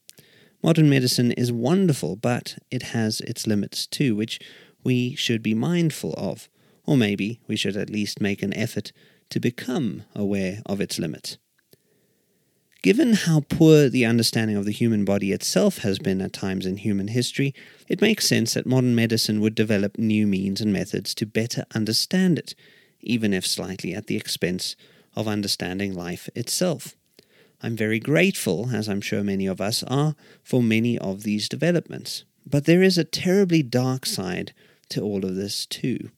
Modern 0.62 0.90
medicine 0.90 1.32
is 1.32 1.50
wonderful, 1.50 2.18
but 2.18 2.58
it 2.70 2.84
has 2.92 3.22
its 3.22 3.48
limits 3.48 3.88
too, 3.88 4.14
which 4.14 4.42
we 4.84 5.16
should 5.16 5.42
be 5.42 5.54
mindful 5.54 6.14
of, 6.18 6.50
or 6.86 6.98
maybe 6.98 7.40
we 7.48 7.56
should 7.56 7.78
at 7.78 7.90
least 7.90 8.20
make 8.20 8.44
an 8.44 8.54
effort 8.54 8.92
to 9.30 9.40
become 9.40 10.04
aware 10.14 10.62
of 10.66 10.82
its 10.82 11.00
limits. 11.00 11.38
Given 12.82 13.14
how 13.14 13.42
poor 13.42 13.90
the 13.90 14.06
understanding 14.06 14.58
of 14.58 14.66
the 14.66 14.72
human 14.72 15.06
body 15.06 15.32
itself 15.32 15.80
has 15.80 16.00
been 16.00 16.20
at 16.20 16.34
times 16.34 16.66
in 16.66 16.78
human 16.78 17.10
history, 17.10 17.54
it 17.88 18.02
makes 18.02 18.28
sense 18.28 18.56
that 18.56 18.66
modern 18.66 18.96
medicine 18.96 19.40
would 19.40 19.54
develop 19.54 20.00
new 20.00 20.26
means 20.26 20.62
and 20.62 20.74
methods 20.74 21.14
to 21.16 21.28
better 21.28 21.66
understand 21.76 22.40
it, 22.40 22.56
even 23.00 23.34
if 23.36 23.46
slightly 23.46 23.94
at 23.94 24.08
the 24.08 24.18
expense 24.18 24.76
of 25.16 25.28
understanding 25.28 25.94
life 25.94 26.28
itself. 26.34 26.96
I'm 27.62 27.76
very 27.76 28.00
grateful, 28.00 28.72
as 28.74 28.90
I'm 28.90 29.02
sure 29.02 29.24
many 29.24 29.46
of 29.46 29.62
us 29.62 29.84
are, 29.84 30.16
for 30.44 30.64
many 30.64 30.98
of 30.98 31.22
these 31.22 31.48
developments. 31.48 32.24
But 32.48 32.66
there 32.66 32.82
is 32.82 32.98
a 32.98 33.04
terribly 33.04 33.62
dark 33.62 34.08
side 34.08 34.54
to 34.90 35.02
all 35.02 35.24
of 35.24 35.36
this, 35.36 35.68
too. 35.68 36.10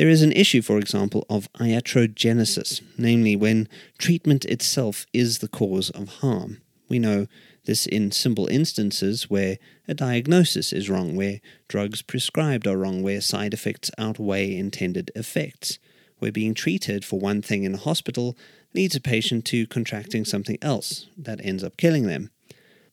There 0.00 0.08
is 0.08 0.22
an 0.22 0.32
issue, 0.32 0.62
for 0.62 0.78
example, 0.78 1.26
of 1.28 1.52
iatrogenesis, 1.60 2.80
namely 2.96 3.36
when 3.36 3.68
treatment 3.98 4.46
itself 4.46 5.04
is 5.12 5.40
the 5.40 5.46
cause 5.46 5.90
of 5.90 6.08
harm. 6.20 6.62
We 6.88 6.98
know 6.98 7.26
this 7.66 7.84
in 7.84 8.10
simple 8.10 8.46
instances 8.46 9.28
where 9.28 9.58
a 9.86 9.92
diagnosis 9.92 10.72
is 10.72 10.88
wrong, 10.88 11.16
where 11.16 11.42
drugs 11.68 12.00
prescribed 12.00 12.66
are 12.66 12.78
wrong, 12.78 13.02
where 13.02 13.20
side 13.20 13.52
effects 13.52 13.90
outweigh 13.98 14.56
intended 14.56 15.10
effects, 15.14 15.78
where 16.18 16.32
being 16.32 16.54
treated 16.54 17.04
for 17.04 17.20
one 17.20 17.42
thing 17.42 17.64
in 17.64 17.74
a 17.74 17.76
hospital 17.76 18.38
leads 18.74 18.96
a 18.96 19.02
patient 19.02 19.44
to 19.44 19.66
contracting 19.66 20.24
something 20.24 20.56
else 20.62 21.08
that 21.18 21.44
ends 21.44 21.62
up 21.62 21.76
killing 21.76 22.06
them. 22.06 22.30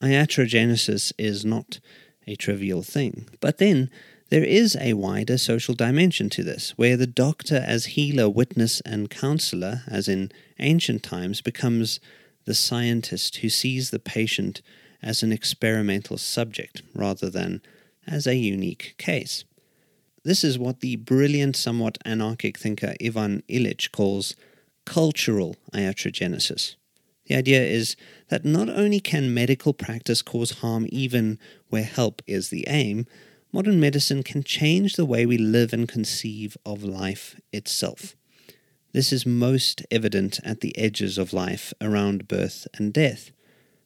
Iatrogenesis 0.02 1.14
is 1.18 1.46
not 1.46 1.80
a 2.28 2.36
trivial 2.36 2.84
thing. 2.84 3.30
But 3.40 3.60
then 3.60 3.90
there 4.30 4.44
is 4.44 4.76
a 4.80 4.94
wider 4.94 5.38
social 5.38 5.74
dimension 5.74 6.30
to 6.32 6.44
this, 6.44 6.72
where 6.78 6.98
the 6.98 7.08
doctor, 7.08 7.64
as 7.66 7.86
healer, 7.86 8.30
witness, 8.30 8.82
and 8.82 9.10
counselor, 9.10 9.84
as 9.88 10.08
in 10.08 10.32
ancient 10.60 11.04
times, 11.04 11.42
becomes 11.42 12.00
the 12.46 12.54
scientist 12.54 13.38
who 13.38 13.50
sees 13.50 13.90
the 13.90 14.00
patient 14.00 14.62
as 15.02 15.24
an 15.24 15.32
experimental 15.32 16.18
subject 16.18 16.82
rather 16.94 17.30
than 17.30 17.62
as 18.06 18.26
a 18.26 18.36
unique 18.36 18.96
case. 18.98 19.44
This 20.24 20.44
is 20.44 20.60
what 20.60 20.82
the 20.82 20.98
brilliant, 20.98 21.56
somewhat 21.56 21.98
anarchic 22.04 22.58
thinker 22.58 22.96
Ivan 23.04 23.44
Illich 23.48 23.92
calls 23.92 24.36
cultural 24.86 25.56
iatrogenesis. 25.74 26.76
The 27.28 27.36
idea 27.36 27.62
is 27.62 27.96
that 28.30 28.46
not 28.46 28.70
only 28.70 29.00
can 29.00 29.34
medical 29.34 29.74
practice 29.74 30.22
cause 30.22 30.60
harm 30.60 30.88
even 30.90 31.40
where 31.70 31.84
help 31.84 32.22
is 32.26 32.50
the 32.50 32.66
aim, 32.68 33.06
modern 33.52 33.80
medicine 33.80 34.24
can 34.24 34.44
change 34.44 34.96
the 34.96 35.06
way 35.06 35.26
we 35.26 35.38
live 35.38 35.74
and 35.74 35.88
conceive 35.88 36.58
of 36.66 36.84
life 36.84 37.40
itself. 37.52 38.16
This 38.94 39.12
is 39.12 39.26
most 39.26 39.86
evident 39.92 40.40
at 40.44 40.62
the 40.62 40.78
edges 40.78 41.18
of 41.18 41.34
life 41.34 41.74
around 41.82 42.28
birth 42.28 42.68
and 42.76 42.94
death. 42.94 43.32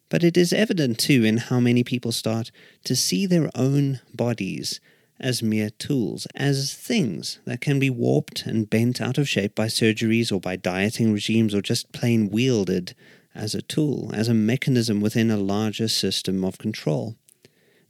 But 0.10 0.24
it 0.24 0.38
is 0.38 0.52
evident 0.52 1.00
too 1.00 1.24
in 1.24 1.38
how 1.38 1.60
many 1.60 1.84
people 1.84 2.12
start 2.12 2.52
to 2.84 2.96
see 2.96 3.26
their 3.26 3.50
own 3.56 4.02
bodies 4.14 4.80
as 5.20 5.44
mere 5.44 5.70
tools, 5.70 6.28
as 6.36 6.74
things 6.74 7.40
that 7.46 7.62
can 7.62 7.80
be 7.80 7.90
warped 7.90 8.46
and 8.46 8.70
bent 8.70 9.00
out 9.00 9.18
of 9.18 9.30
shape 9.30 9.56
by 9.56 9.68
surgeries 9.68 10.32
or 10.32 10.40
by 10.40 10.56
dieting 10.56 11.14
regimes 11.14 11.54
or 11.54 11.62
just 11.62 11.92
plain 11.92 12.30
wielded 12.30 12.96
as 13.34 13.56
a 13.56 13.62
tool, 13.62 14.12
as 14.14 14.28
a 14.28 14.34
mechanism 14.34 15.00
within 15.00 15.32
a 15.32 15.38
larger 15.38 15.88
system 15.88 16.44
of 16.44 16.58
control. 16.58 17.16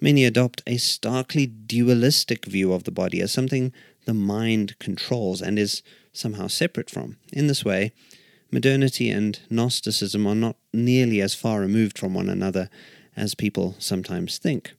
Many 0.03 0.25
adopt 0.25 0.63
a 0.65 0.77
starkly 0.77 1.45
dualistic 1.45 2.45
view 2.45 2.73
of 2.73 2.85
the 2.85 2.91
body 2.91 3.21
as 3.21 3.31
something 3.31 3.71
the 4.05 4.15
mind 4.15 4.79
controls 4.79 5.43
and 5.43 5.59
is 5.59 5.83
somehow 6.11 6.47
separate 6.47 6.89
from. 6.89 7.17
In 7.31 7.45
this 7.45 7.63
way, 7.63 7.91
modernity 8.51 9.11
and 9.11 9.39
Gnosticism 9.51 10.25
are 10.25 10.33
not 10.33 10.57
nearly 10.73 11.21
as 11.21 11.35
far 11.35 11.59
removed 11.59 11.99
from 11.99 12.15
one 12.15 12.29
another 12.29 12.67
as 13.15 13.35
people 13.35 13.75
sometimes 13.77 14.39
think. 14.39 14.73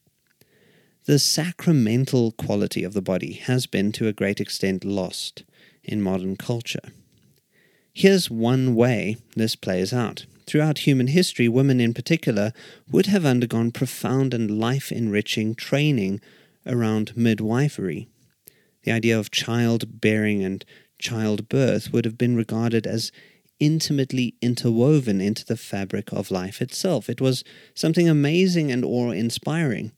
The 1.05 1.21
sacramental 1.21 2.33
quality 2.33 2.83
of 2.83 2.93
the 2.93 3.03
body 3.03 3.35
has 3.35 3.67
been 3.67 3.93
to 3.93 4.09
a 4.09 4.13
great 4.13 4.41
extent 4.41 4.85
lost 4.85 5.45
in 5.85 6.03
modern 6.03 6.37
culture. 6.37 6.93
Here's 7.93 8.29
one 8.29 8.75
way 8.75 9.19
this 9.37 9.55
plays 9.55 9.93
out. 9.93 10.27
Throughout 10.47 10.79
human 10.79 11.09
history, 11.09 11.49
women 11.49 11.81
in 11.81 11.95
particular 11.95 12.53
would 12.91 13.07
have 13.07 13.25
undergone 13.25 13.71
profound 13.71 14.35
and 14.35 14.59
life 14.59 14.91
enriching 14.91 15.55
training 15.55 16.21
around 16.67 17.17
midwifery. 17.17 18.09
The 18.85 18.93
idea 18.93 19.19
of 19.19 19.31
childbearing 19.31 20.43
and 20.43 20.65
childbirth 20.99 21.93
would 21.93 22.05
have 22.05 22.19
been 22.19 22.37
regarded 22.37 22.87
as 22.87 23.13
intimately 23.61 24.35
interwoven 24.41 25.21
into 25.21 25.45
the 25.45 25.57
fabric 25.57 26.13
of 26.13 26.31
life 26.33 26.61
itself. 26.61 27.09
It 27.09 27.21
was 27.21 27.45
something 27.75 28.09
amazing 28.09 28.73
and 28.73 28.85
awe 28.85 29.11
inspiring. 29.11 29.93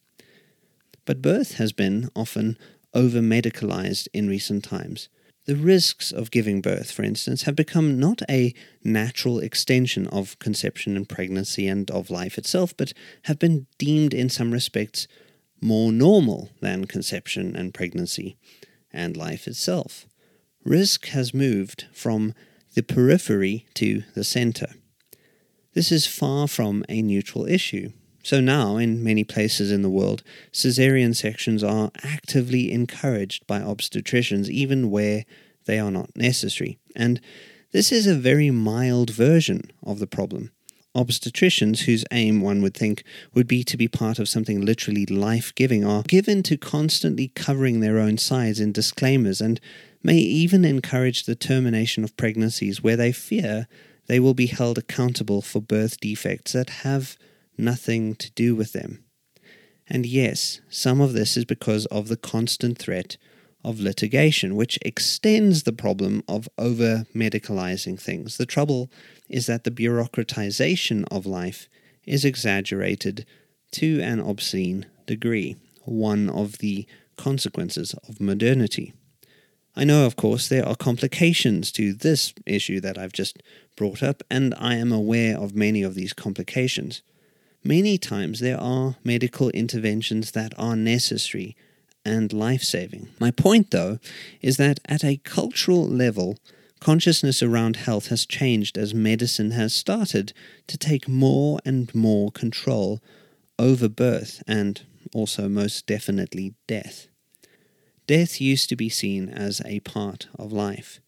But 1.06 1.22
birth 1.22 1.54
has 1.54 1.72
been 1.72 2.10
often 2.14 2.58
over 2.92 3.20
medicalized 3.20 4.08
in 4.12 4.28
recent 4.28 4.64
times. 4.64 5.08
The 5.46 5.56
risks 5.56 6.10
of 6.10 6.30
giving 6.30 6.62
birth, 6.62 6.90
for 6.90 7.02
instance, 7.02 7.42
have 7.42 7.54
become 7.54 7.98
not 8.00 8.22
a 8.30 8.54
natural 8.82 9.40
extension 9.40 10.06
of 10.06 10.38
conception 10.38 10.96
and 10.96 11.06
pregnancy 11.06 11.68
and 11.68 11.90
of 11.90 12.08
life 12.08 12.38
itself, 12.38 12.74
but 12.76 12.94
have 13.24 13.38
been 13.38 13.66
deemed 13.76 14.14
in 14.14 14.30
some 14.30 14.52
respects 14.52 15.06
more 15.60 15.92
normal 15.92 16.50
than 16.60 16.86
conception 16.86 17.54
and 17.54 17.74
pregnancy 17.74 18.36
and 18.90 19.16
life 19.16 19.46
itself. 19.46 20.06
Risk 20.64 21.06
has 21.08 21.34
moved 21.34 21.86
from 21.92 22.32
the 22.74 22.82
periphery 22.82 23.66
to 23.74 24.02
the 24.14 24.24
center. 24.24 24.68
This 25.74 25.92
is 25.92 26.06
far 26.06 26.48
from 26.48 26.84
a 26.88 27.02
neutral 27.02 27.46
issue. 27.46 27.92
So 28.24 28.40
now, 28.40 28.78
in 28.78 29.04
many 29.04 29.22
places 29.22 29.70
in 29.70 29.82
the 29.82 29.90
world, 29.90 30.22
caesarean 30.50 31.12
sections 31.12 31.62
are 31.62 31.90
actively 32.02 32.72
encouraged 32.72 33.46
by 33.46 33.60
obstetricians, 33.60 34.48
even 34.48 34.90
where 34.90 35.26
they 35.66 35.78
are 35.78 35.90
not 35.90 36.16
necessary. 36.16 36.78
And 36.96 37.20
this 37.72 37.92
is 37.92 38.06
a 38.06 38.14
very 38.14 38.50
mild 38.50 39.10
version 39.10 39.70
of 39.82 39.98
the 39.98 40.06
problem. 40.06 40.50
Obstetricians, 40.96 41.80
whose 41.80 42.04
aim, 42.12 42.40
one 42.40 42.62
would 42.62 42.74
think, 42.74 43.04
would 43.34 43.46
be 43.46 43.62
to 43.62 43.76
be 43.76 43.88
part 43.88 44.18
of 44.18 44.28
something 44.28 44.64
literally 44.64 45.04
life 45.04 45.54
giving, 45.54 45.84
are 45.84 46.02
given 46.04 46.42
to 46.44 46.56
constantly 46.56 47.28
covering 47.28 47.80
their 47.80 47.98
own 47.98 48.16
sides 48.16 48.58
in 48.58 48.72
disclaimers 48.72 49.42
and 49.42 49.60
may 50.02 50.16
even 50.16 50.64
encourage 50.64 51.24
the 51.24 51.34
termination 51.34 52.04
of 52.04 52.16
pregnancies 52.16 52.82
where 52.82 52.96
they 52.96 53.12
fear 53.12 53.66
they 54.06 54.20
will 54.20 54.34
be 54.34 54.46
held 54.46 54.78
accountable 54.78 55.42
for 55.42 55.60
birth 55.60 55.98
defects 56.00 56.52
that 56.52 56.70
have 56.70 57.16
nothing 57.56 58.14
to 58.16 58.30
do 58.32 58.54
with 58.54 58.72
them. 58.72 59.04
And 59.86 60.06
yes, 60.06 60.60
some 60.68 61.00
of 61.00 61.12
this 61.12 61.36
is 61.36 61.44
because 61.44 61.86
of 61.86 62.08
the 62.08 62.16
constant 62.16 62.78
threat 62.78 63.16
of 63.64 63.80
litigation, 63.80 64.56
which 64.56 64.78
extends 64.82 65.62
the 65.62 65.72
problem 65.72 66.22
of 66.28 66.48
over 66.58 67.06
medicalizing 67.14 67.98
things. 67.98 68.36
The 68.36 68.46
trouble 68.46 68.90
is 69.28 69.46
that 69.46 69.64
the 69.64 69.70
bureaucratization 69.70 71.04
of 71.10 71.26
life 71.26 71.68
is 72.04 72.24
exaggerated 72.24 73.26
to 73.72 74.00
an 74.00 74.20
obscene 74.20 74.86
degree, 75.06 75.56
one 75.84 76.28
of 76.28 76.58
the 76.58 76.86
consequences 77.16 77.94
of 78.08 78.20
modernity. 78.20 78.92
I 79.76 79.84
know, 79.84 80.06
of 80.06 80.14
course, 80.14 80.48
there 80.48 80.66
are 80.66 80.76
complications 80.76 81.72
to 81.72 81.92
this 81.92 82.32
issue 82.46 82.80
that 82.80 82.96
I've 82.96 83.12
just 83.12 83.42
brought 83.76 84.02
up, 84.02 84.22
and 84.30 84.54
I 84.58 84.76
am 84.76 84.92
aware 84.92 85.36
of 85.36 85.56
many 85.56 85.82
of 85.82 85.94
these 85.94 86.12
complications. 86.12 87.02
Many 87.66 87.96
times 87.96 88.40
there 88.40 88.60
are 88.60 88.96
medical 89.02 89.48
interventions 89.50 90.32
that 90.32 90.52
are 90.58 90.76
necessary 90.76 91.56
and 92.04 92.30
life 92.30 92.62
saving. 92.62 93.08
My 93.18 93.30
point, 93.30 93.70
though, 93.70 93.98
is 94.42 94.58
that 94.58 94.80
at 94.84 95.02
a 95.02 95.16
cultural 95.16 95.86
level, 95.88 96.36
consciousness 96.78 97.42
around 97.42 97.76
health 97.76 98.08
has 98.08 98.26
changed 98.26 98.76
as 98.76 98.92
medicine 98.92 99.52
has 99.52 99.72
started 99.72 100.34
to 100.66 100.76
take 100.76 101.08
more 101.08 101.58
and 101.64 101.92
more 101.94 102.30
control 102.30 103.00
over 103.58 103.88
birth 103.88 104.42
and 104.46 104.82
also 105.14 105.48
most 105.48 105.86
definitely 105.86 106.52
death. 106.66 107.06
Death 108.06 108.42
used 108.42 108.68
to 108.68 108.76
be 108.76 108.90
seen 108.90 109.30
as 109.30 109.62
a 109.64 109.80
part 109.80 110.26
of 110.38 110.52
life, 110.52 111.00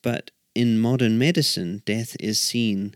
but 0.00 0.30
in 0.54 0.78
modern 0.78 1.18
medicine, 1.18 1.82
death 1.84 2.16
is 2.18 2.40
seen 2.40 2.94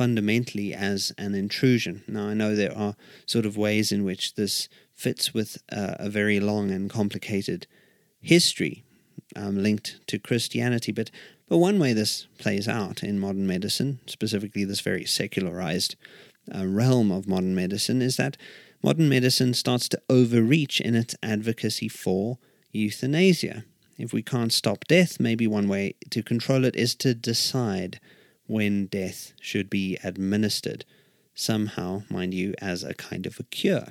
fundamentally 0.00 0.72
as 0.72 1.12
an 1.18 1.34
intrusion. 1.34 2.02
Now, 2.08 2.28
I 2.28 2.32
know 2.32 2.54
there 2.54 2.74
are 2.74 2.96
sort 3.26 3.44
of 3.44 3.58
ways 3.58 3.92
in 3.92 4.02
which 4.02 4.34
this 4.34 4.66
fits 4.94 5.34
with 5.34 5.58
uh, 5.70 5.96
a 5.98 6.08
very 6.08 6.40
long 6.40 6.70
and 6.70 6.88
complicated 6.88 7.66
history 8.18 8.82
um, 9.36 9.62
linked 9.62 10.00
to 10.06 10.18
Christianity, 10.18 10.90
but 10.90 11.10
but 11.50 11.58
one 11.58 11.78
way 11.78 11.92
this 11.92 12.28
plays 12.38 12.66
out 12.66 13.02
in 13.02 13.20
modern 13.20 13.46
medicine, 13.46 14.00
specifically 14.06 14.64
this 14.64 14.80
very 14.80 15.04
secularized 15.04 15.96
uh, 16.54 16.66
realm 16.66 17.12
of 17.12 17.28
modern 17.28 17.54
medicine, 17.54 18.00
is 18.00 18.16
that 18.16 18.38
modern 18.82 19.06
medicine 19.06 19.52
starts 19.52 19.86
to 19.90 20.00
overreach 20.08 20.80
in 20.80 20.94
its 20.94 21.14
advocacy 21.22 21.88
for 21.88 22.38
euthanasia. 22.72 23.64
If 23.98 24.14
we 24.14 24.22
can't 24.22 24.52
stop 24.52 24.86
death, 24.88 25.20
maybe 25.20 25.46
one 25.46 25.68
way 25.68 25.96
to 26.08 26.22
control 26.22 26.64
it 26.64 26.74
is 26.74 26.94
to 26.94 27.12
decide 27.12 28.00
when 28.50 28.86
death 28.86 29.32
should 29.40 29.70
be 29.70 29.96
administered, 30.02 30.84
somehow, 31.34 32.02
mind 32.10 32.34
you, 32.34 32.52
as 32.60 32.82
a 32.82 32.92
kind 32.94 33.24
of 33.24 33.38
a 33.38 33.44
cure. 33.44 33.86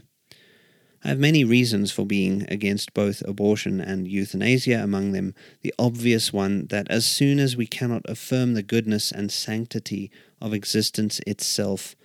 I 1.02 1.08
have 1.08 1.18
many 1.18 1.46
reasons 1.46 1.94
for 1.94 2.06
being 2.06 2.46
against 2.50 2.94
both 2.94 3.24
abortion 3.26 3.80
and 3.80 4.06
euthanasia, 4.06 4.84
among 4.84 5.14
them 5.14 5.34
the 5.62 5.74
obvious 5.80 6.34
one 6.34 6.68
that 6.68 6.92
as 6.92 7.06
soon 7.06 7.40
as 7.40 7.56
we 7.56 7.68
cannot 7.68 8.02
affirm 8.04 8.54
the 8.54 8.62
goodness 8.62 9.14
and 9.14 9.32
sanctity 9.32 10.12
of 10.42 10.54
existence 10.54 11.22
itself, 11.26 11.96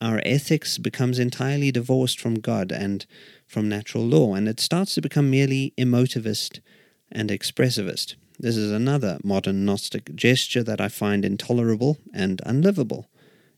our 0.00 0.20
ethics 0.24 0.78
becomes 0.78 1.20
entirely 1.20 1.70
divorced 1.70 2.18
from 2.18 2.40
God 2.40 2.72
and 2.72 3.06
from 3.46 3.68
natural 3.68 4.04
law, 4.04 4.34
and 4.34 4.48
it 4.48 4.58
starts 4.58 4.96
to 4.96 5.00
become 5.00 5.30
merely 5.30 5.74
emotivist 5.78 6.58
and 7.12 7.30
expressivist. 7.30 8.16
This 8.40 8.56
is 8.56 8.72
another 8.72 9.18
modern 9.22 9.66
Gnostic 9.66 10.16
gesture 10.16 10.62
that 10.62 10.80
I 10.80 10.88
find 10.88 11.26
intolerable 11.26 11.98
and 12.14 12.40
unlivable. 12.46 13.06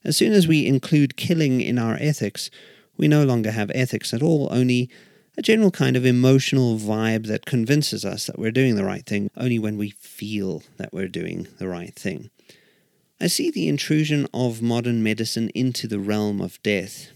As 0.02 0.16
soon 0.16 0.32
as 0.32 0.48
we 0.48 0.66
include 0.66 1.16
killing 1.16 1.60
in 1.60 1.78
our 1.78 1.96
ethics, 2.00 2.50
we 2.96 3.06
no 3.06 3.22
longer 3.22 3.52
have 3.52 3.70
ethics 3.76 4.12
at 4.12 4.24
all, 4.24 4.48
only 4.50 4.90
a 5.38 5.42
general 5.42 5.70
kind 5.70 5.96
of 5.96 6.04
emotional 6.04 6.78
vibe 6.78 7.28
that 7.28 7.46
convinces 7.46 8.04
us 8.04 8.26
that 8.26 8.40
we're 8.40 8.50
doing 8.50 8.74
the 8.74 8.84
right 8.84 9.06
thing 9.06 9.30
only 9.36 9.56
when 9.56 9.78
we 9.78 9.90
feel 9.90 10.64
that 10.78 10.92
we're 10.92 11.06
doing 11.06 11.46
the 11.58 11.68
right 11.68 11.94
thing. 11.94 12.30
I 13.20 13.28
see 13.28 13.52
the 13.52 13.68
intrusion 13.68 14.26
of 14.34 14.62
modern 14.62 15.00
medicine 15.00 15.50
into 15.54 15.86
the 15.86 16.00
realm 16.00 16.40
of 16.40 16.60
death, 16.64 17.12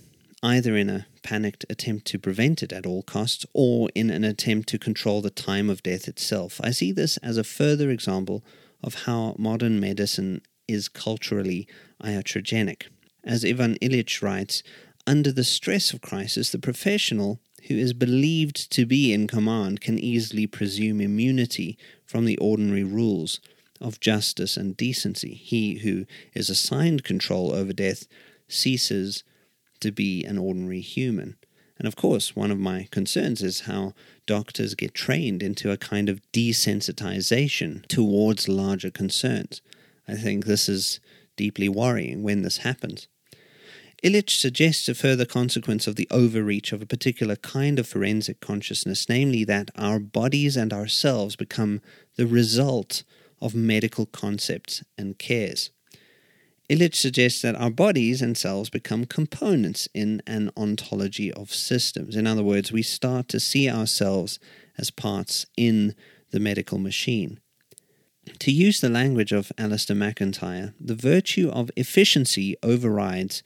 either 0.46 0.76
in 0.76 0.88
a 0.88 1.06
panicked 1.24 1.64
attempt 1.68 2.06
to 2.06 2.20
prevent 2.20 2.62
it 2.62 2.72
at 2.72 2.86
all 2.86 3.02
costs 3.02 3.44
or 3.52 3.90
in 3.96 4.10
an 4.10 4.22
attempt 4.22 4.68
to 4.68 4.78
control 4.78 5.20
the 5.20 5.28
time 5.28 5.68
of 5.68 5.82
death 5.82 6.06
itself. 6.06 6.60
I 6.62 6.70
see 6.70 6.92
this 6.92 7.16
as 7.16 7.36
a 7.36 7.42
further 7.42 7.90
example 7.90 8.44
of 8.80 9.06
how 9.06 9.34
modern 9.38 9.80
medicine 9.80 10.42
is 10.68 10.88
culturally 10.88 11.66
iatrogenic. 12.00 12.84
As 13.24 13.44
Ivan 13.44 13.76
Illich 13.82 14.22
writes, 14.22 14.62
under 15.04 15.32
the 15.32 15.42
stress 15.42 15.92
of 15.92 16.00
crisis, 16.00 16.50
the 16.50 16.60
professional 16.60 17.40
who 17.66 17.74
is 17.74 17.92
believed 17.92 18.70
to 18.70 18.86
be 18.86 19.12
in 19.12 19.26
command 19.26 19.80
can 19.80 19.98
easily 19.98 20.46
presume 20.46 21.00
immunity 21.00 21.76
from 22.04 22.24
the 22.24 22.38
ordinary 22.38 22.84
rules 22.84 23.40
of 23.80 23.98
justice 23.98 24.56
and 24.56 24.76
decency. 24.76 25.34
He 25.34 25.78
who 25.78 26.06
is 26.34 26.48
assigned 26.48 27.02
control 27.02 27.52
over 27.52 27.72
death 27.72 28.06
ceases 28.46 29.24
to 29.80 29.90
be 29.90 30.24
an 30.24 30.38
ordinary 30.38 30.80
human. 30.80 31.36
And 31.78 31.86
of 31.86 31.96
course, 31.96 32.34
one 32.34 32.50
of 32.50 32.58
my 32.58 32.88
concerns 32.90 33.42
is 33.42 33.60
how 33.60 33.92
doctors 34.26 34.74
get 34.74 34.94
trained 34.94 35.42
into 35.42 35.70
a 35.70 35.76
kind 35.76 36.08
of 36.08 36.20
desensitization 36.32 37.86
towards 37.86 38.48
larger 38.48 38.90
concerns. 38.90 39.60
I 40.08 40.14
think 40.14 40.46
this 40.46 40.68
is 40.68 41.00
deeply 41.36 41.68
worrying 41.68 42.22
when 42.22 42.42
this 42.42 42.58
happens. 42.58 43.08
Illich 44.02 44.30
suggests 44.30 44.88
a 44.88 44.94
further 44.94 45.24
consequence 45.24 45.86
of 45.86 45.96
the 45.96 46.08
overreach 46.10 46.72
of 46.72 46.82
a 46.82 46.86
particular 46.86 47.36
kind 47.36 47.78
of 47.78 47.88
forensic 47.88 48.40
consciousness, 48.40 49.08
namely 49.08 49.42
that 49.44 49.70
our 49.74 49.98
bodies 49.98 50.56
and 50.56 50.72
ourselves 50.72 51.34
become 51.34 51.80
the 52.16 52.26
result 52.26 53.04
of 53.40 53.54
medical 53.54 54.06
concepts 54.06 54.84
and 54.98 55.18
cares. 55.18 55.70
Illich 56.68 56.96
suggests 56.96 57.42
that 57.42 57.54
our 57.54 57.70
bodies 57.70 58.20
and 58.20 58.36
cells 58.36 58.70
become 58.70 59.04
components 59.04 59.88
in 59.94 60.20
an 60.26 60.50
ontology 60.56 61.32
of 61.32 61.54
systems. 61.54 62.16
In 62.16 62.26
other 62.26 62.42
words, 62.42 62.72
we 62.72 62.82
start 62.82 63.28
to 63.28 63.40
see 63.40 63.70
ourselves 63.70 64.40
as 64.76 64.90
parts 64.90 65.46
in 65.56 65.94
the 66.32 66.40
medical 66.40 66.78
machine. 66.78 67.40
To 68.40 68.50
use 68.50 68.80
the 68.80 68.88
language 68.88 69.30
of 69.30 69.52
Alasdair 69.56 69.96
MacIntyre, 69.96 70.74
the 70.80 70.96
virtue 70.96 71.48
of 71.48 71.70
efficiency 71.76 72.56
overrides 72.62 73.44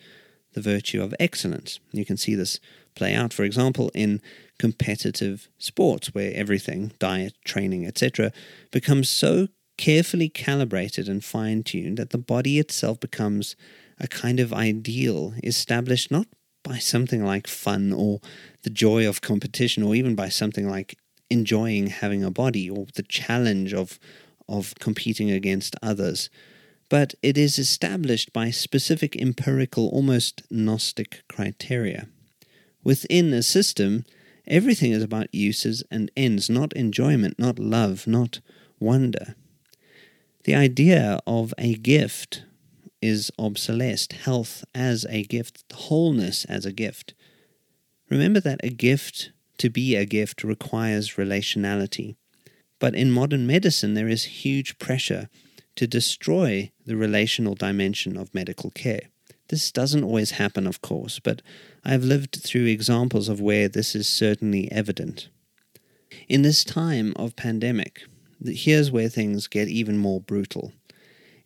the 0.55 0.63
virtue 0.63 1.03
of 1.03 1.15
excellence. 1.21 1.79
You 1.93 2.07
can 2.07 2.17
see 2.17 2.35
this 2.35 2.59
play 2.95 3.15
out, 3.15 3.33
for 3.33 3.45
example, 3.45 3.91
in 3.95 4.23
competitive 4.59 5.49
sports, 5.59 6.15
where 6.15 6.33
everything, 6.35 6.93
diet, 6.99 7.35
training, 7.45 7.87
etc., 7.87 8.33
becomes 8.71 9.09
so 9.09 9.49
carefully 9.81 10.29
calibrated 10.29 11.09
and 11.09 11.25
fine 11.25 11.63
tuned 11.63 11.97
that 11.97 12.11
the 12.11 12.19
body 12.19 12.59
itself 12.59 13.01
becomes 13.01 13.57
a 13.99 14.07
kind 14.07 14.39
of 14.39 14.53
ideal 14.53 15.33
established 15.43 16.11
not 16.11 16.27
by 16.63 16.77
something 16.77 17.25
like 17.25 17.47
fun 17.47 17.91
or 17.91 18.21
the 18.63 18.69
joy 18.69 19.09
of 19.09 19.23
competition 19.23 19.83
or 19.83 19.95
even 19.95 20.15
by 20.15 20.29
something 20.29 20.69
like 20.69 20.99
enjoying 21.31 21.87
having 21.87 22.23
a 22.23 22.31
body 22.31 22.69
or 22.69 22.85
the 22.95 23.03
challenge 23.03 23.73
of 23.73 23.99
of 24.47 24.75
competing 24.81 25.31
against 25.31 25.75
others 25.83 26.29
but 26.91 27.15
it 27.23 27.39
is 27.39 27.59
established 27.59 28.35
by 28.35 28.51
specific 28.51 29.17
empirical 29.17 29.89
almost 29.89 30.43
gnostic 30.51 31.23
criteria. 31.27 32.07
Within 32.85 33.33
a 33.33 33.43
system 33.43 34.05
everything 34.47 34.93
is 34.93 35.03
about 35.03 35.35
uses 35.35 35.83
and 35.91 36.11
ends 36.19 36.51
not 36.51 36.75
enjoyment 36.75 37.39
not 37.39 37.59
love 37.59 38.07
not 38.07 38.41
wonder 38.79 39.37
the 40.45 40.55
idea 40.55 41.21
of 41.27 41.53
a 41.59 41.75
gift 41.75 42.45
is 43.03 43.31
obsolete, 43.39 44.13
health 44.25 44.65
as 44.75 45.07
a 45.09 45.23
gift, 45.25 45.65
wholeness 45.73 46.45
as 46.47 46.67
a 46.67 46.73
gift. 46.73 47.15
Remember 48.09 48.41
that 48.41 48.61
a 48.63 48.71
gift, 48.71 49.33
to 49.59 49.71
be 49.71 49.97
a 49.97 50.05
gift, 50.05 50.43
requires 50.43 51.15
relationality. 51.15 52.17
But 52.79 52.95
in 52.95 53.11
modern 53.11 53.47
medicine, 53.47 53.95
there 53.95 54.09
is 54.09 54.43
huge 54.43 54.79
pressure 54.79 55.29
to 55.77 55.87
destroy 55.87 56.71
the 56.85 56.97
relational 56.97 57.55
dimension 57.55 58.17
of 58.17 58.35
medical 58.35 58.71
care. 58.71 59.09
This 59.49 59.73
doesn't 59.73 60.05
always 60.05 60.33
happen, 60.33 60.67
of 60.67 60.81
course, 60.81 61.19
but 61.19 61.43
I 61.85 61.91
have 61.91 62.05
lived 62.05 62.41
through 62.43 62.67
examples 62.67 63.29
of 63.29 63.41
where 63.41 63.69
this 63.69 63.95
is 63.95 64.09
certainly 64.09 64.71
evident. 64.71 65.29
In 66.29 66.43
this 66.43 66.65
time 66.65 67.13
of 67.17 67.37
pandemic, 67.37 68.05
here's 68.45 68.91
where 68.91 69.09
things 69.09 69.47
get 69.47 69.69
even 69.69 69.99
more 69.99 70.21
brutal. 70.21 70.73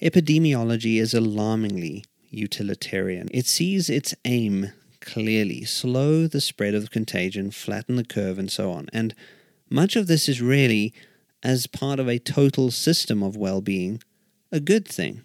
Epidemiology 0.03 1.01
is 1.01 1.15
alarmingly 1.15 2.05
utilitarian. 2.31 3.29
It 3.33 3.47
sees 3.47 3.89
its 3.89 4.15
aim 4.25 4.73
clearly 5.01 5.65
slow 5.65 6.27
the 6.27 6.41
spread 6.41 6.75
of 6.75 6.91
contagion, 6.91 7.51
flatten 7.51 7.97
the 7.97 8.05
curve, 8.05 8.39
and 8.39 8.51
so 8.51 8.73
on. 8.73 8.89
And 8.93 9.15
much 9.71 9.97
of 9.97 10.07
this 10.07 10.29
is 10.29 10.41
really, 10.41 10.93
as 11.43 11.67
part 11.67 12.01
of 12.01 12.09
a 12.09 12.19
total 12.19 12.71
system 12.71 13.23
of 13.23 13.37
well 13.37 13.61
being, 13.61 14.03
a 14.51 14.61
good 14.61 14.87
thing. 14.89 15.23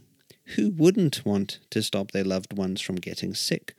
Who 0.55 0.71
wouldn't 0.71 1.23
want 1.25 1.59
to 1.69 1.83
stop 1.83 2.11
their 2.11 2.23
loved 2.23 2.57
ones 2.57 2.81
from 2.81 2.95
getting 2.95 3.33
sick? 3.35 3.75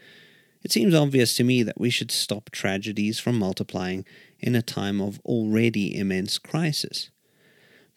It 0.62 0.70
seems 0.70 0.94
obvious 0.94 1.34
to 1.36 1.44
me 1.44 1.62
that 1.62 1.80
we 1.80 1.90
should 1.90 2.10
stop 2.10 2.50
tragedies 2.50 3.18
from 3.18 3.38
multiplying 3.38 4.04
in 4.38 4.54
a 4.54 4.62
time 4.62 5.00
of 5.00 5.20
already 5.24 5.96
immense 5.96 6.38
crisis. 6.38 7.10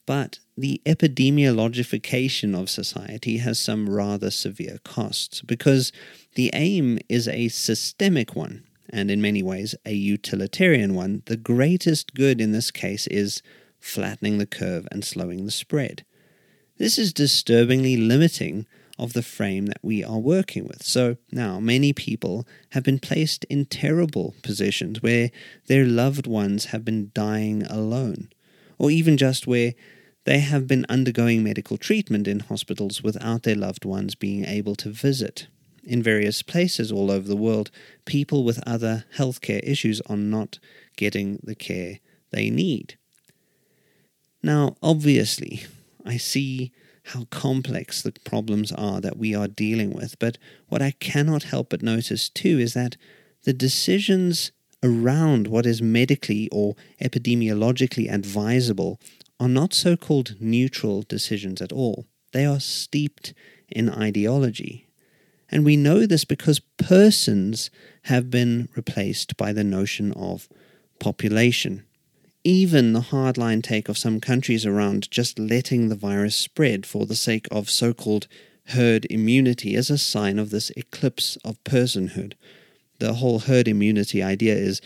But 0.05 0.39
the 0.57 0.81
epidemiologification 0.85 2.59
of 2.59 2.69
society 2.69 3.37
has 3.37 3.59
some 3.59 3.89
rather 3.89 4.29
severe 4.29 4.79
costs 4.83 5.41
because 5.41 5.91
the 6.35 6.51
aim 6.53 6.99
is 7.07 7.27
a 7.27 7.47
systemic 7.47 8.35
one 8.35 8.63
and 8.89 9.09
in 9.09 9.21
many 9.21 9.41
ways 9.41 9.75
a 9.85 9.93
utilitarian 9.93 10.93
one. 10.93 11.23
The 11.25 11.37
greatest 11.37 12.13
good 12.13 12.41
in 12.41 12.51
this 12.51 12.69
case 12.69 13.07
is 13.07 13.41
flattening 13.79 14.37
the 14.37 14.45
curve 14.45 14.87
and 14.91 15.03
slowing 15.03 15.45
the 15.45 15.51
spread. 15.51 16.05
This 16.77 16.97
is 16.97 17.13
disturbingly 17.13 17.97
limiting 17.97 18.65
of 18.99 19.13
the 19.13 19.23
frame 19.23 19.65
that 19.67 19.79
we 19.81 20.03
are 20.03 20.19
working 20.19 20.65
with. 20.65 20.83
So 20.83 21.17
now 21.31 21.59
many 21.59 21.93
people 21.93 22.47
have 22.71 22.83
been 22.83 22.99
placed 22.99 23.43
in 23.45 23.65
terrible 23.65 24.35
positions 24.43 25.01
where 25.01 25.31
their 25.67 25.85
loved 25.85 26.27
ones 26.27 26.65
have 26.65 26.85
been 26.85 27.11
dying 27.13 27.63
alone, 27.63 28.29
or 28.77 28.91
even 28.91 29.17
just 29.17 29.47
where 29.47 29.73
they 30.25 30.39
have 30.39 30.67
been 30.67 30.85
undergoing 30.87 31.43
medical 31.43 31.77
treatment 31.77 32.27
in 32.27 32.39
hospitals 32.39 33.03
without 33.03 33.43
their 33.43 33.55
loved 33.55 33.85
ones 33.85 34.15
being 34.15 34.45
able 34.45 34.75
to 34.75 34.89
visit. 34.89 35.47
In 35.83 36.01
various 36.01 36.41
places 36.41 36.91
all 36.91 37.11
over 37.11 37.27
the 37.27 37.35
world, 37.35 37.69
people 38.05 38.45
with 38.45 38.65
other 38.65 39.03
healthcare 39.17 39.59
issues 39.63 39.99
are 40.07 40.17
not 40.17 40.59
getting 40.95 41.39
the 41.43 41.55
care 41.55 41.99
they 42.31 42.49
need. 42.49 42.97
Now, 44.41 44.75
obviously, 44.81 45.63
I 46.05 46.17
see 46.17 46.71
how 47.07 47.25
complex 47.25 48.01
the 48.01 48.13
problems 48.23 48.71
are 48.71 49.01
that 49.01 49.17
we 49.17 49.35
are 49.35 49.47
dealing 49.47 49.93
with, 49.93 50.17
but 50.19 50.37
what 50.69 50.81
I 50.81 50.91
cannot 50.91 51.43
help 51.43 51.69
but 51.69 51.81
notice 51.81 52.29
too 52.29 52.59
is 52.59 52.73
that 52.73 52.95
the 53.43 53.53
decisions 53.53 54.51
around 54.83 55.47
what 55.47 55.65
is 55.65 55.81
medically 55.81 56.49
or 56.51 56.75
epidemiologically 57.01 58.11
advisable 58.11 58.99
are 59.39 59.47
not 59.47 59.73
so 59.73 59.95
called 59.95 60.35
neutral 60.39 61.01
decisions 61.03 61.61
at 61.61 61.71
all. 61.71 62.05
They 62.33 62.45
are 62.45 62.59
steeped 62.59 63.33
in 63.69 63.89
ideology. 63.89 64.87
And 65.49 65.63
we 65.63 65.77
know 65.77 66.05
this 66.05 66.25
because 66.25 66.59
persons 66.77 67.69
have 68.03 68.29
been 68.29 68.69
replaced 68.75 69.37
by 69.37 69.53
the 69.53 69.63
notion 69.63 70.11
of 70.13 70.49
population. 70.99 71.85
Even 72.43 72.93
the 72.93 73.01
hardline 73.01 73.63
take 73.63 73.87
of 73.87 73.97
some 73.97 74.19
countries 74.19 74.65
around 74.65 75.09
just 75.09 75.39
letting 75.39 75.87
the 75.89 75.95
virus 75.95 76.35
spread 76.35 76.85
for 76.85 77.05
the 77.05 77.15
sake 77.15 77.47
of 77.51 77.69
so 77.69 77.93
called 77.93 78.27
herd 78.67 79.05
immunity 79.09 79.75
is 79.75 79.89
a 79.89 79.97
sign 79.97 80.39
of 80.39 80.49
this 80.49 80.71
eclipse 80.71 81.37
of 81.43 81.63
personhood. 81.63 82.33
The 82.99 83.15
whole 83.15 83.39
herd 83.39 83.67
immunity 83.67 84.21
idea 84.23 84.55
is 84.55 84.81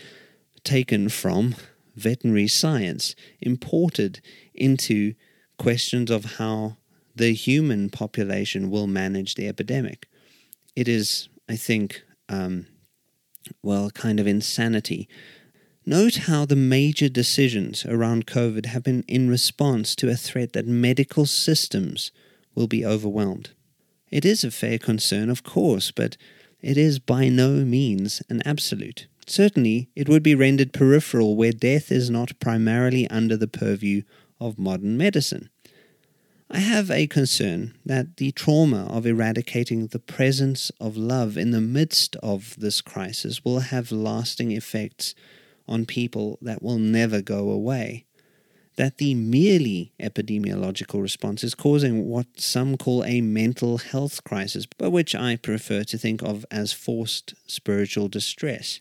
taken 0.64 1.08
from 1.08 1.54
veterinary 1.94 2.48
science, 2.48 3.14
imported 3.40 4.20
into 4.54 5.14
questions 5.58 6.10
of 6.10 6.36
how 6.36 6.76
the 7.14 7.32
human 7.32 7.90
population 7.90 8.70
will 8.70 8.86
manage 8.86 9.34
the 9.34 9.48
epidemic. 9.48 10.08
It 10.76 10.88
is, 10.88 11.28
I 11.48 11.56
think, 11.56 12.02
um, 12.28 12.66
well, 13.62 13.90
kind 13.90 14.20
of 14.20 14.26
insanity. 14.26 15.08
Note 15.84 16.16
how 16.26 16.44
the 16.44 16.56
major 16.56 17.08
decisions 17.08 17.84
around 17.86 18.26
COVID 18.26 18.66
have 18.66 18.84
been 18.84 19.04
in 19.08 19.28
response 19.28 19.96
to 19.96 20.08
a 20.08 20.16
threat 20.16 20.52
that 20.52 20.66
medical 20.66 21.26
systems 21.26 22.12
will 22.54 22.66
be 22.66 22.84
overwhelmed. 22.84 23.50
It 24.10 24.24
is 24.24 24.44
a 24.44 24.50
fair 24.50 24.78
concern, 24.78 25.30
of 25.30 25.42
course, 25.42 25.90
but 25.90 26.16
it 26.60 26.76
is 26.76 26.98
by 26.98 27.28
no 27.28 27.64
means 27.64 28.22
an 28.28 28.42
absolute. 28.44 29.06
Certainly, 29.26 29.88
it 29.94 30.08
would 30.08 30.22
be 30.22 30.34
rendered 30.34 30.72
peripheral 30.72 31.36
where 31.36 31.52
death 31.52 31.92
is 31.92 32.10
not 32.10 32.38
primarily 32.40 33.08
under 33.08 33.36
the 33.36 33.46
purview 33.46 34.02
of 34.40 34.58
modern 34.58 34.96
medicine. 34.96 35.50
I 36.50 36.60
have 36.60 36.90
a 36.90 37.06
concern 37.06 37.74
that 37.84 38.16
the 38.16 38.32
trauma 38.32 38.86
of 38.86 39.06
eradicating 39.06 39.88
the 39.88 39.98
presence 39.98 40.72
of 40.80 40.96
love 40.96 41.36
in 41.36 41.50
the 41.50 41.60
midst 41.60 42.16
of 42.16 42.56
this 42.58 42.80
crisis 42.80 43.44
will 43.44 43.60
have 43.60 43.92
lasting 43.92 44.52
effects 44.52 45.14
on 45.68 45.84
people 45.84 46.38
that 46.40 46.62
will 46.62 46.78
never 46.78 47.20
go 47.20 47.50
away. 47.50 48.06
That 48.78 48.98
the 48.98 49.16
merely 49.16 49.92
epidemiological 50.00 51.02
response 51.02 51.42
is 51.42 51.56
causing 51.56 52.06
what 52.06 52.40
some 52.40 52.76
call 52.76 53.04
a 53.04 53.20
mental 53.20 53.78
health 53.78 54.22
crisis, 54.22 54.66
but 54.78 54.90
which 54.90 55.16
I 55.16 55.34
prefer 55.34 55.82
to 55.82 55.98
think 55.98 56.22
of 56.22 56.46
as 56.48 56.72
forced 56.72 57.34
spiritual 57.48 58.06
distress. 58.06 58.80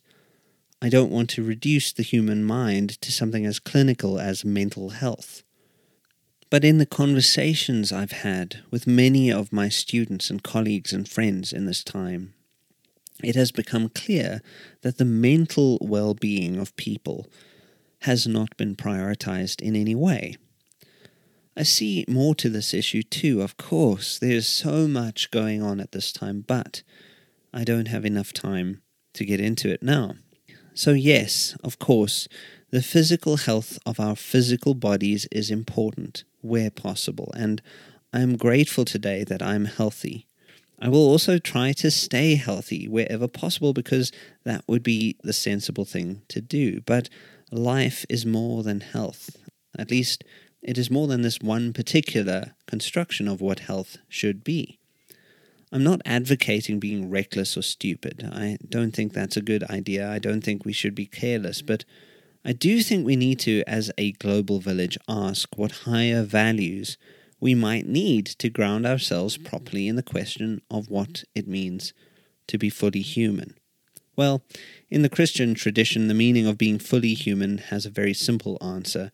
I 0.83 0.89
don't 0.89 1.09
want 1.09 1.31
to 1.31 1.43
reduce 1.43 1.91
the 1.91 2.03
human 2.03 2.43
mind 2.43 3.01
to 3.01 3.11
something 3.11 3.43
as 3.47 3.57
clinical 3.57 4.19
as 4.19 4.45
mental 4.45 4.89
health. 4.89 5.41
But 6.51 6.63
in 6.63 6.77
the 6.77 6.85
conversations 6.85 7.91
I've 7.91 8.11
had 8.11 8.59
with 8.69 8.85
many 8.85 9.31
of 9.31 9.51
my 9.51 9.67
students 9.67 10.29
and 10.29 10.43
colleagues 10.43 10.93
and 10.93 11.09
friends 11.09 11.51
in 11.51 11.65
this 11.65 11.83
time, 11.83 12.35
it 13.23 13.33
has 13.33 13.51
become 13.51 13.89
clear 13.89 14.43
that 14.83 14.99
the 14.99 15.05
mental 15.05 15.79
well 15.81 16.13
being 16.13 16.59
of 16.59 16.75
people 16.75 17.25
has 18.01 18.27
not 18.27 18.55
been 18.57 18.75
prioritized 18.75 19.61
in 19.61 19.75
any 19.75 19.95
way. 19.95 20.35
I 21.55 21.63
see 21.63 22.05
more 22.07 22.35
to 22.35 22.49
this 22.49 22.73
issue 22.73 23.01
too, 23.01 23.41
of 23.41 23.57
course. 23.57 24.19
There's 24.19 24.47
so 24.47 24.87
much 24.87 25.31
going 25.31 25.63
on 25.63 25.79
at 25.79 25.91
this 25.91 26.11
time, 26.11 26.43
but 26.47 26.83
I 27.51 27.63
don't 27.63 27.87
have 27.87 28.05
enough 28.05 28.31
time 28.31 28.81
to 29.13 29.25
get 29.25 29.41
into 29.41 29.69
it 29.69 29.81
now. 29.81 30.13
So, 30.75 30.91
yes, 30.91 31.57
of 31.63 31.79
course, 31.79 32.27
the 32.69 32.83
physical 32.83 33.37
health 33.37 33.79
of 33.85 33.99
our 33.99 34.15
physical 34.15 34.75
bodies 34.75 35.27
is 35.31 35.49
important 35.49 36.23
where 36.41 36.69
possible, 36.69 37.31
and 37.35 37.61
I 38.13 38.19
am 38.19 38.37
grateful 38.37 38.85
today 38.85 39.23
that 39.23 39.41
I'm 39.41 39.65
healthy. 39.65 40.27
I 40.79 40.89
will 40.89 41.07
also 41.07 41.39
try 41.39 41.71
to 41.73 41.89
stay 41.89 42.35
healthy 42.35 42.87
wherever 42.87 43.27
possible 43.27 43.73
because 43.73 44.11
that 44.43 44.63
would 44.67 44.83
be 44.83 45.17
the 45.23 45.33
sensible 45.33 45.85
thing 45.85 46.21
to 46.27 46.39
do. 46.39 46.81
But 46.81 47.09
life 47.51 48.05
is 48.09 48.25
more 48.25 48.63
than 48.63 48.81
health. 48.81 49.35
At 49.77 49.91
least 49.91 50.23
it 50.61 50.77
is 50.77 50.91
more 50.91 51.07
than 51.07 51.21
this 51.21 51.39
one 51.39 51.73
particular 51.73 52.53
construction 52.65 53.27
of 53.27 53.41
what 53.41 53.59
health 53.59 53.97
should 54.09 54.43
be. 54.43 54.79
I'm 55.71 55.83
not 55.83 56.01
advocating 56.05 56.79
being 56.79 57.09
reckless 57.09 57.57
or 57.57 57.61
stupid. 57.61 58.29
I 58.31 58.57
don't 58.67 58.91
think 58.91 59.13
that's 59.13 59.37
a 59.37 59.41
good 59.41 59.63
idea. 59.63 60.09
I 60.09 60.19
don't 60.19 60.41
think 60.41 60.63
we 60.63 60.73
should 60.73 60.95
be 60.95 61.05
careless, 61.05 61.61
but 61.61 61.83
I 62.45 62.53
do 62.53 62.81
think 62.81 63.05
we 63.05 63.17
need 63.17 63.39
to, 63.41 63.63
as 63.67 63.91
a 63.97 64.13
global 64.13 64.59
village, 64.59 64.97
ask 65.09 65.57
what 65.57 65.83
higher 65.83 66.23
values 66.23 66.97
we 67.39 67.53
might 67.53 67.85
need 67.85 68.25
to 68.25 68.49
ground 68.49 68.85
ourselves 68.85 69.37
properly 69.37 69.87
in 69.87 69.97
the 69.97 70.03
question 70.03 70.61
of 70.71 70.89
what 70.89 71.23
it 71.35 71.47
means 71.47 71.93
to 72.47 72.57
be 72.57 72.69
fully 72.69 73.01
human. 73.01 73.55
Well, 74.15 74.43
in 74.89 75.01
the 75.01 75.09
Christian 75.09 75.53
tradition, 75.53 76.07
the 76.07 76.13
meaning 76.13 76.47
of 76.47 76.57
being 76.57 76.79
fully 76.79 77.13
human 77.13 77.57
has 77.57 77.85
a 77.85 77.89
very 77.89 78.13
simple 78.13 78.57
answer 78.61 79.11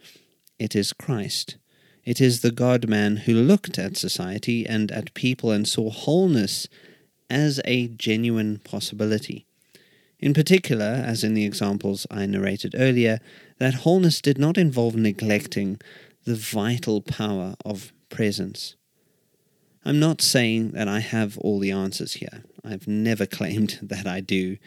it 0.60 0.76
is 0.76 0.94
Christ. 0.94 1.58
It 2.06 2.22
is 2.22 2.42
the 2.42 2.52
God 2.52 2.88
man 2.88 3.18
who 3.18 3.34
looked 3.34 3.80
at 3.80 3.98
society 3.98 4.66
and 4.68 4.92
at 4.92 5.14
people 5.14 5.52
and 5.52 5.68
saw 5.68 5.90
wholeness 5.90 6.68
as 7.30 7.60
a 7.66 7.88
genuine 7.88 8.60
possibility. 8.60 9.46
In 10.20 10.34
particular, 10.34 10.86
as 10.86 11.24
in 11.24 11.34
the 11.34 11.46
examples 11.46 12.06
I 12.12 12.26
narrated 12.26 12.76
earlier, 12.78 13.20
that 13.58 13.74
wholeness 13.74 14.22
did 14.22 14.38
not 14.38 14.58
involve 14.58 14.96
neglecting 14.96 15.80
the 16.24 16.36
vital 16.36 17.02
power 17.02 17.56
of 17.66 17.92
presence. 18.10 18.76
I'm 19.84 20.00
not 20.00 20.22
saying 20.22 20.72
that 20.72 20.88
I 20.88 21.00
have 21.00 21.38
all 21.40 21.60
the 21.60 21.72
answers 21.72 22.14
here. 22.14 22.44
I've 22.64 22.88
never 22.88 23.26
claimed 23.40 23.80
that 23.82 24.08
I 24.08 24.22
do. 24.22 24.58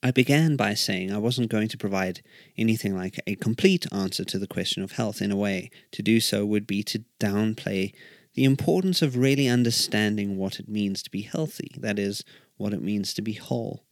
I 0.00 0.12
began 0.12 0.54
by 0.54 0.74
saying 0.74 1.12
I 1.12 1.18
wasn't 1.18 1.50
going 1.50 1.66
to 1.68 1.76
provide 1.76 2.22
anything 2.56 2.96
like 2.96 3.18
a 3.26 3.34
complete 3.34 3.84
answer 3.92 4.24
to 4.26 4.38
the 4.38 4.46
question 4.46 4.82
of 4.84 4.92
health. 4.92 5.20
In 5.20 5.32
a 5.32 5.36
way, 5.36 5.70
to 5.90 6.02
do 6.02 6.20
so 6.20 6.46
would 6.46 6.68
be 6.68 6.84
to 6.84 7.02
downplay 7.18 7.92
the 8.34 8.44
importance 8.44 9.02
of 9.02 9.16
really 9.16 9.48
understanding 9.48 10.36
what 10.36 10.60
it 10.60 10.68
means 10.68 11.02
to 11.02 11.10
be 11.10 11.22
healthy, 11.22 11.72
that 11.78 11.98
is, 11.98 12.22
what 12.56 12.72
it 12.72 12.80
means 12.80 13.12
to 13.14 13.22
be 13.22 13.32
whole. 13.32 13.82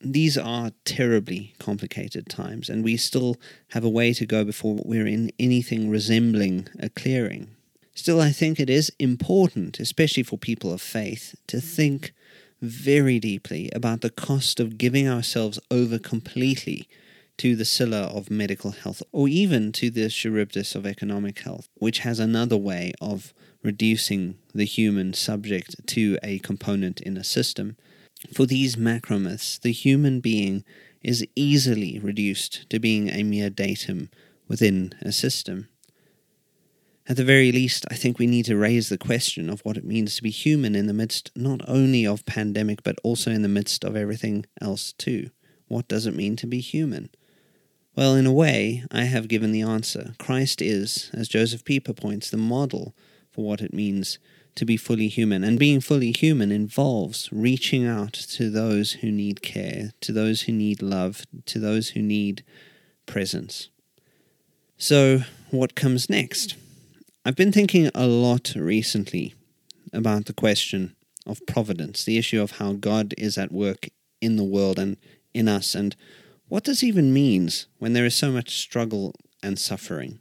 These 0.00 0.36
are 0.36 0.72
terribly 0.84 1.54
complicated 1.60 2.28
times, 2.28 2.68
and 2.68 2.82
we 2.82 2.96
still 2.96 3.36
have 3.70 3.84
a 3.84 3.88
way 3.88 4.12
to 4.14 4.26
go 4.26 4.44
before 4.44 4.80
we're 4.84 5.06
in 5.06 5.30
anything 5.38 5.88
resembling 5.88 6.66
a 6.80 6.88
clearing. 6.88 7.54
Still, 7.94 8.20
I 8.20 8.30
think 8.30 8.58
it 8.58 8.68
is 8.68 8.92
important, 8.98 9.78
especially 9.78 10.24
for 10.24 10.36
people 10.36 10.72
of 10.72 10.82
faith, 10.82 11.36
to 11.46 11.60
think 11.60 12.12
very 12.60 13.18
deeply 13.18 13.70
about 13.74 14.00
the 14.00 14.10
cost 14.10 14.60
of 14.60 14.78
giving 14.78 15.08
ourselves 15.08 15.58
over 15.70 15.98
completely 15.98 16.88
to 17.38 17.54
the 17.54 17.64
Scylla 17.64 18.02
of 18.02 18.30
medical 18.30 18.70
health, 18.70 19.02
or 19.12 19.28
even 19.28 19.72
to 19.72 19.90
the 19.90 20.08
Charybdis 20.08 20.74
of 20.74 20.86
economic 20.86 21.40
health, 21.40 21.68
which 21.74 21.98
has 21.98 22.18
another 22.18 22.56
way 22.56 22.92
of 23.00 23.34
reducing 23.62 24.38
the 24.54 24.64
human 24.64 25.12
subject 25.12 25.86
to 25.88 26.18
a 26.22 26.38
component 26.38 27.00
in 27.00 27.16
a 27.16 27.24
system. 27.24 27.76
For 28.32 28.46
these 28.46 28.76
macromyths, 28.76 29.60
the 29.60 29.72
human 29.72 30.20
being 30.20 30.64
is 31.02 31.26
easily 31.36 31.98
reduced 31.98 32.68
to 32.70 32.78
being 32.78 33.10
a 33.10 33.22
mere 33.22 33.50
datum 33.50 34.08
within 34.48 34.94
a 35.02 35.12
system. 35.12 35.68
At 37.08 37.16
the 37.16 37.24
very 37.24 37.52
least, 37.52 37.86
I 37.88 37.94
think 37.94 38.18
we 38.18 38.26
need 38.26 38.46
to 38.46 38.56
raise 38.56 38.88
the 38.88 38.98
question 38.98 39.48
of 39.48 39.60
what 39.60 39.76
it 39.76 39.84
means 39.84 40.16
to 40.16 40.24
be 40.24 40.30
human 40.30 40.74
in 40.74 40.88
the 40.88 40.92
midst 40.92 41.30
not 41.36 41.60
only 41.68 42.04
of 42.04 42.26
pandemic 42.26 42.82
but 42.82 42.96
also 43.04 43.30
in 43.30 43.42
the 43.42 43.48
midst 43.48 43.84
of 43.84 43.94
everything 43.94 44.44
else 44.60 44.92
too. 44.92 45.30
What 45.68 45.86
does 45.86 46.06
it 46.06 46.16
mean 46.16 46.34
to 46.36 46.48
be 46.48 46.58
human? 46.58 47.10
Well, 47.94 48.16
in 48.16 48.26
a 48.26 48.32
way, 48.32 48.84
I 48.90 49.04
have 49.04 49.28
given 49.28 49.52
the 49.52 49.62
answer. 49.62 50.14
Christ 50.18 50.60
is, 50.60 51.10
as 51.14 51.28
Josef 51.28 51.64
Pieper 51.64 51.92
points, 51.92 52.28
the 52.28 52.36
model 52.36 52.94
for 53.30 53.44
what 53.44 53.62
it 53.62 53.72
means 53.72 54.18
to 54.56 54.64
be 54.64 54.76
fully 54.76 55.08
human. 55.08 55.44
And 55.44 55.58
being 55.58 55.80
fully 55.80 56.10
human 56.10 56.50
involves 56.50 57.28
reaching 57.32 57.86
out 57.86 58.12
to 58.12 58.50
those 58.50 58.92
who 58.92 59.12
need 59.12 59.42
care, 59.42 59.92
to 60.00 60.12
those 60.12 60.42
who 60.42 60.52
need 60.52 60.82
love, 60.82 61.24
to 61.46 61.58
those 61.60 61.90
who 61.90 62.02
need 62.02 62.42
presence. 63.06 63.68
So, 64.76 65.20
what 65.50 65.74
comes 65.74 66.10
next? 66.10 66.56
I've 67.26 67.34
been 67.34 67.50
thinking 67.50 67.90
a 67.92 68.06
lot 68.06 68.52
recently 68.54 69.34
about 69.92 70.26
the 70.26 70.32
question 70.32 70.94
of 71.26 71.44
providence, 71.44 72.04
the 72.04 72.18
issue 72.18 72.40
of 72.40 72.58
how 72.58 72.74
God 72.74 73.14
is 73.18 73.36
at 73.36 73.50
work 73.50 73.88
in 74.20 74.36
the 74.36 74.44
world 74.44 74.78
and 74.78 74.96
in 75.34 75.48
us, 75.48 75.74
and 75.74 75.96
what 76.46 76.62
this 76.62 76.84
even 76.84 77.12
means 77.12 77.66
when 77.80 77.94
there 77.94 78.04
is 78.04 78.14
so 78.14 78.30
much 78.30 78.58
struggle 78.58 79.12
and 79.42 79.58
suffering. 79.58 80.20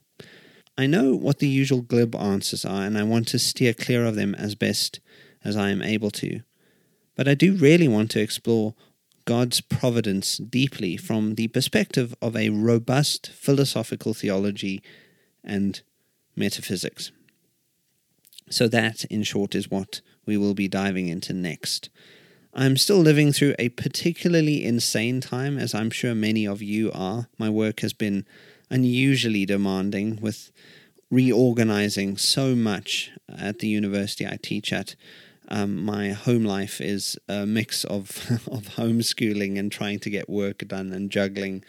I 0.80 0.88
know 0.88 1.13
what 1.15 1.38
the 1.38 1.48
usual 1.48 1.82
glib 1.84 2.15
answers 2.15 2.65
are, 2.65 2.82
and 2.82 2.98
I 2.98 3.04
want 3.04 3.28
to 3.28 3.38
steer 3.38 3.76
clear 3.76 4.04
of 4.04 4.15
them 4.15 4.34
as 4.34 4.56
best 4.56 5.00
as 5.44 5.56
I 5.56 5.70
am 5.70 5.84
able 5.84 6.10
to. 6.10 6.39
But 7.15 7.28
I 7.28 7.36
do 7.36 7.54
really 7.54 7.88
want 7.88 8.10
to 8.12 8.20
explore 8.20 8.74
God's 9.26 9.62
providence 9.62 10.38
deeply 10.38 10.98
from 10.98 11.36
the 11.36 11.50
perspective 11.50 12.15
of 12.20 12.36
a 12.36 12.50
robust 12.50 13.28
philosophical 13.28 14.15
theology 14.15 14.82
and 15.44 15.84
metaphysics. 16.36 17.12
So, 18.50 18.67
that, 18.67 19.06
in 19.06 19.24
short, 19.24 19.56
is 19.56 19.71
what 19.71 20.02
we 20.26 20.38
will 20.38 20.54
be 20.54 20.67
diving 20.67 21.08
into 21.08 21.34
next. 21.34 21.89
I'm 22.54 22.78
still 22.78 23.00
living 23.00 23.34
through 23.34 23.56
a 23.60 23.69
particularly 23.69 24.63
insane 24.63 25.19
time, 25.19 25.58
as 25.58 25.74
I'm 25.74 25.89
sure 25.89 26.15
many 26.15 26.48
of 26.48 26.62
you 26.62 26.91
are. 26.93 27.28
My 27.38 27.50
work 27.50 27.82
has 27.82 27.91
been 27.91 28.26
unusually 28.69 29.45
demanding, 29.45 30.19
with 30.21 30.52
reorganizing 31.12 32.17
so 32.17 32.56
much 32.56 33.12
at 33.30 33.60
the 33.60 33.67
university 33.67 34.26
I 34.26 34.38
teach 34.41 34.71
at. 34.71 34.95
Um, 35.48 35.84
my 35.84 36.10
home 36.10 36.43
life 36.43 36.82
is 36.82 37.17
a 37.28 37.45
mix 37.45 37.84
of 37.84 38.08
of 38.52 38.76
homeschooling 38.76 39.60
and 39.60 39.71
trying 39.71 40.00
to 40.00 40.10
get 40.10 40.30
work 40.30 40.60
done 40.67 40.91
and 40.91 41.12
juggling 41.12 41.63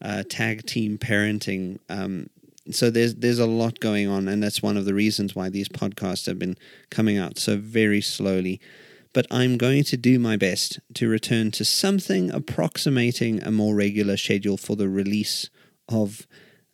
uh, 0.00 0.22
tag 0.28 0.66
team 0.66 0.98
parenting 0.98 1.78
um, 1.88 2.30
so 2.70 2.90
there's 2.90 3.14
there's 3.16 3.38
a 3.38 3.46
lot 3.46 3.80
going 3.80 4.08
on, 4.08 4.28
and 4.28 4.42
that's 4.42 4.62
one 4.62 4.76
of 4.76 4.84
the 4.84 4.94
reasons 4.94 5.34
why 5.34 5.48
these 5.48 5.68
podcasts 5.68 6.26
have 6.26 6.38
been 6.38 6.56
coming 6.90 7.18
out 7.18 7.38
so 7.38 7.56
very 7.56 8.00
slowly. 8.00 8.60
But 9.12 9.26
I'm 9.30 9.56
going 9.56 9.84
to 9.84 9.96
do 9.96 10.18
my 10.18 10.36
best 10.36 10.78
to 10.94 11.08
return 11.08 11.50
to 11.52 11.64
something 11.64 12.30
approximating 12.30 13.42
a 13.42 13.50
more 13.50 13.74
regular 13.74 14.16
schedule 14.16 14.56
for 14.56 14.76
the 14.76 14.88
release 14.88 15.48
of 15.88 16.26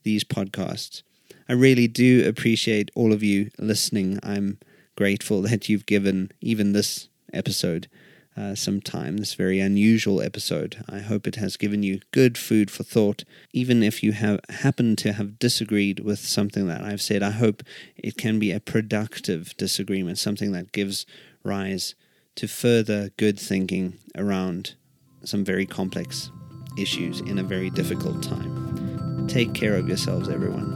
these 0.02 0.24
podcasts. 0.24 1.02
I 1.48 1.52
really 1.52 1.86
do 1.86 2.26
appreciate 2.28 2.90
all 2.94 3.12
of 3.12 3.22
you 3.22 3.50
listening. 3.58 4.18
I'm 4.22 4.58
grateful 4.96 5.42
that 5.48 5.68
you've 5.68 5.86
given 5.86 6.32
even 6.40 6.72
this 6.72 7.08
episode 7.32 7.88
uh, 8.36 8.54
some 8.54 8.80
time, 8.80 9.18
this 9.18 9.34
very 9.34 9.60
unusual 9.60 10.20
episode. 10.20 10.84
I 10.88 10.98
hope 10.98 11.26
it 11.26 11.36
has 11.36 11.56
given 11.56 11.82
you 11.82 12.00
good 12.10 12.36
food 12.36 12.70
for 12.70 12.82
thought. 12.82 13.24
Even 13.52 13.82
if 13.82 14.02
you 14.02 14.12
have 14.12 14.40
happened 14.48 14.98
to 14.98 15.12
have 15.12 15.38
disagreed 15.38 16.00
with 16.00 16.18
something 16.18 16.66
that 16.66 16.82
I've 16.82 17.02
said, 17.02 17.22
I 17.22 17.30
hope 17.30 17.62
it 17.96 18.16
can 18.16 18.38
be 18.38 18.50
a 18.50 18.60
productive 18.60 19.56
disagreement, 19.56 20.18
something 20.18 20.52
that 20.52 20.72
gives 20.72 21.06
rise 21.44 21.94
to 22.36 22.48
further 22.48 23.10
good 23.16 23.38
thinking 23.38 23.98
around 24.16 24.74
some 25.22 25.44
very 25.44 25.66
complex 25.66 26.30
issues 26.76 27.20
in 27.20 27.38
a 27.38 27.44
very 27.44 27.70
difficult 27.70 28.22
time. 28.22 29.26
Take 29.28 29.54
care 29.54 29.76
of 29.76 29.86
yourselves, 29.88 30.28
everyone. 30.28 30.73